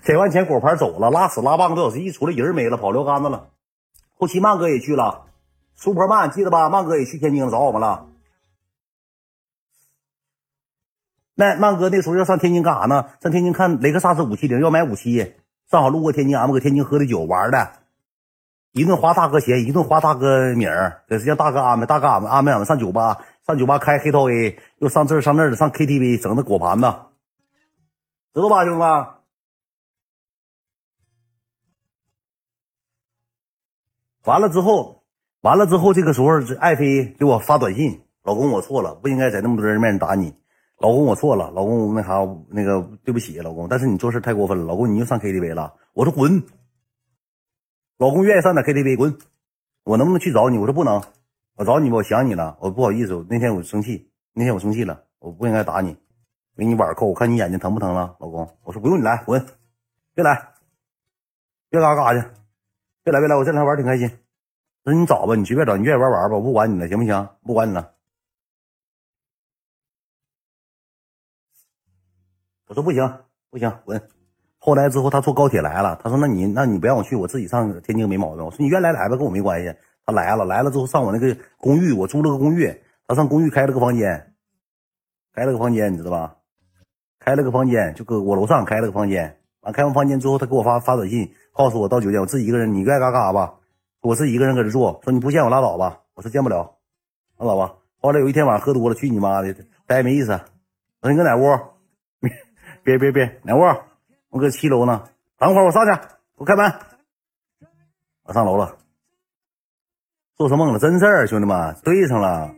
[0.05, 3.49] 给完钱果盘走了，拉屎拉半个多小时，一出来人没了，跑撂杆子了。
[4.19, 5.25] 后期曼哥也去了，
[5.75, 6.69] 苏泊曼记得吧？
[6.69, 8.07] 曼哥也去天津找我们了。
[11.35, 13.07] 那曼哥那时候要上天津干啥呢？
[13.23, 15.37] 上天津看雷克萨斯五七零，要买五七，
[15.71, 17.80] 正好路过天津，俺们搁天津喝的酒玩的，
[18.73, 26.87] 一顿花大哥钱，一顿花大哥名儿，给让大哥安排，大哥俺们安排俺们上酒吧，上酒吧开黑桃 A，又上这儿上那儿的，上 KTV 整那果盘子，
[28.33, 29.07] 知道吧，兄弟们？
[34.25, 35.03] 完了之后，
[35.41, 40.35] 完了之后，这个时候，这爱妃给我发短信：“老公，我错了，不应该在那么多人面前打你。”
[40.79, 42.19] 老公，我错了，老公那啥
[42.49, 45.75] 那个对不起，老公，但是你做事太过分了，老公，你又上 KTV 了。
[45.95, 46.43] 我说滚，
[48.01, 49.19] 老公愿意上哪 KTV 滚，
[49.85, 50.57] 我能不能去找你？
[50.57, 51.03] 我说不能，
[51.57, 55.95] 我找你吧，我想你了，我不好意思，那天我生气，那天我生气了，我不应该打你，
[56.57, 59.47] 给你碗扣，我看你眼睛疼不疼了，老公，我说不用你来，滚，
[60.15, 60.55] 别来，
[61.69, 62.27] 别嘎嘎去，
[63.05, 64.11] 别来别来，我这两天玩挺开心。
[64.83, 67.29] 那你找吧，你随便找，你愿意玩玩吧，我不管你了，行不行？
[67.43, 67.97] 不管你了。
[72.69, 74.01] 我说不行，不行，滚。
[74.63, 84.35] 后来之后，他坐高铁来了，他说：“那你，那你不让我去，我自己上天津没毛病。”我说：“你愿来来吧，跟我没关系。”他来了，来了之后上我那个公寓，我租了个公寓，他上公寓开了个房间，
[85.33, 86.37] 开了个房间，你知道吧？
[87.19, 89.39] 开了个房间，就搁我楼上开了个房间。
[89.63, 93.55] 完开完房间之后，他给我发发短信，告诉我到酒店，我自己一个人，你愿意干干啥吧？
[94.03, 96.01] 我自己一个人搁这住，说你不见我拉倒吧。
[96.15, 96.77] 我说见不了，
[97.39, 97.75] 拉倒吧。
[97.99, 99.55] 后来有一天晚上喝多了，去你妈的，
[99.87, 100.33] 待没意思。
[101.01, 101.59] 我说你搁哪屋？
[102.83, 103.61] 别别别，哪屋？
[104.31, 105.09] 我搁七楼呢。
[105.37, 106.73] 等会儿我上去，我开门。
[108.23, 108.79] 我上楼了。
[110.37, 110.79] 做什梦了？
[110.79, 112.55] 真事儿，兄弟们，对上了。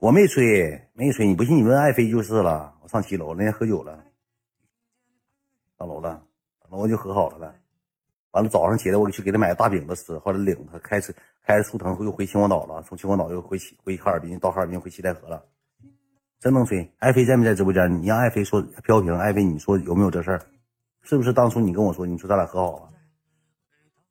[0.00, 1.26] 我没吹，没吹。
[1.26, 2.74] 你不信你问爱妃就是了。
[2.82, 4.02] 我上七楼那天喝酒了，
[5.78, 6.22] 上楼了，
[6.62, 7.54] 上楼就和好了呗。
[8.30, 11.12] 完了，早上起来我去给他买大饼子吃，后来领他开车
[11.44, 15.44] 开着速腾又回秦皇岛了，从秦皇岛又回回哈尔滨，到哈尔滨回七台河了。
[16.40, 16.90] 真能吹！
[16.98, 18.02] 爱妃在没在直播间？
[18.02, 20.40] 你让爱妃说飘屏，爱妃你说有没有这事儿？
[21.02, 22.90] 是不是当初你跟我说，你说咱俩和好了，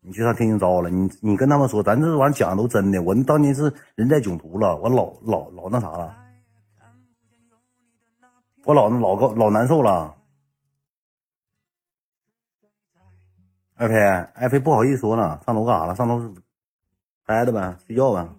[0.02, 0.92] 你去上天津找我了？
[0.92, 3.02] 你你跟他们说，咱这玩意儿讲的都真的。
[3.02, 6.16] 我当年是人在囧途了，我老老老那啥了，
[8.64, 10.16] 我老老高老难受了。
[13.74, 13.96] 爱妃，
[14.36, 15.96] 爱妃不好意思说呢，上楼干啥了？
[15.96, 16.32] 上楼
[17.26, 18.30] 待着呗，睡觉呗。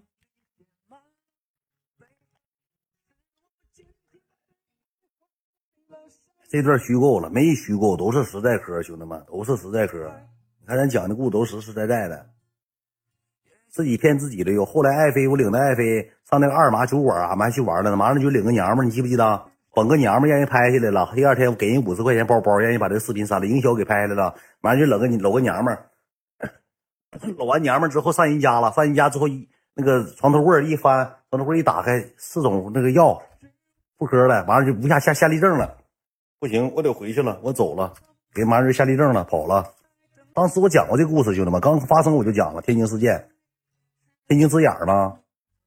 [6.51, 9.97] 这段虚构了，没虚构，都是实在嗑，兄弟们都是实在嗑。
[10.61, 12.27] 你看咱讲的故事都实实在在的，
[13.69, 14.51] 自己骗自己的。
[14.51, 17.97] 有后来爱妃，我领着爱妃上那个二麻酒馆，俺们还去玩了呢。
[17.97, 19.45] 马上就领个娘们，你记不记得？
[19.73, 21.13] 捧个娘们让人拍下来了。
[21.15, 24.35] 第二天我给人五十块钱包包，让人把这个视频删了，营销给拍下来了。
[24.63, 25.79] 完了就搂个搂个娘们，
[27.39, 28.73] 搂完娘们之后上人家了。
[28.73, 33.23] 上人家之后一那个床头柜一翻，床头柜一打开，四种那个药，
[33.99, 34.45] 妇科了。
[34.47, 35.77] 完了就无下下下立正了，
[36.41, 37.93] 不行，我得回去了，我走了，
[38.33, 39.75] 给麻人下立正了，跑了。
[40.33, 43.31] 当时我讲过这故事，兄弟们，刚发生我就讲了天津事件，
[44.27, 45.21] 天津之眼吗？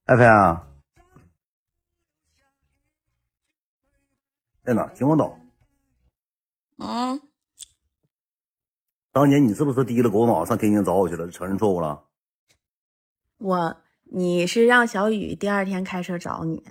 [0.06, 0.68] 爱妃啊。
[4.64, 4.92] 在哪？
[4.96, 5.38] 秦皇岛。
[6.78, 7.22] 嗯。
[9.12, 11.30] 当年你是不是低了狗脑上天津找我去了？
[11.30, 12.04] 承认错误了。
[13.38, 16.66] 我，你是让小雨第二天开车找你，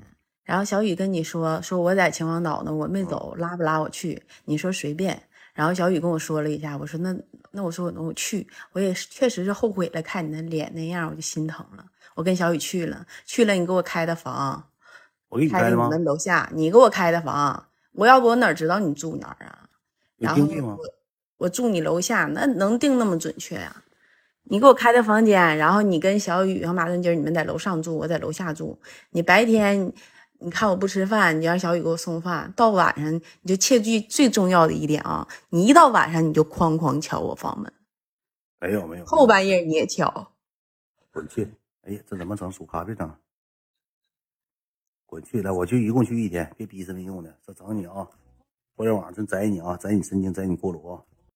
[0.53, 4.22] 然后小雨跟你说说我在秦皇岛呢，我没走，拉不拉我去？
[4.44, 5.18] 你说随便。
[5.55, 7.16] 然后小雨跟我说了一下，我说那
[7.53, 11.82] 那我说我我去，我也确实是后悔了，看你那脸那样，我就心疼了。
[12.14, 14.62] 我跟小雨去了，去了你给我开的房，
[15.30, 15.88] 我给你开的吗？
[15.88, 17.68] 门楼下，你给我开的房。
[17.92, 19.70] 我要不我哪知道你住哪儿啊？
[20.18, 20.78] 然后我
[21.38, 23.74] 我住你楼下，那能定那么准确呀？
[24.44, 28.78] 你给我开的房间，然后你跟小雨和马正金你们在楼上住，我在楼下住。
[29.12, 29.90] 你白天
[30.43, 32.53] 你看我不吃饭，你让小雨给我送饭。
[32.57, 37.72] 到晚上你就切记最重要的一点啊，你一到晚上你就哐哐敲我房门。
[38.61, 40.32] 没有没有，后半夜你也敲。
[41.11, 41.45] 滚去！
[41.82, 42.51] 哎呀，这怎么整？
[42.51, 43.12] 数卡别整。
[45.05, 45.43] 滚去！
[45.43, 48.09] 来，我就一共去一天，别逼着没用的，这整你啊！
[48.74, 51.03] 互联网真宰你啊，宰你神经，宰你过炉啊！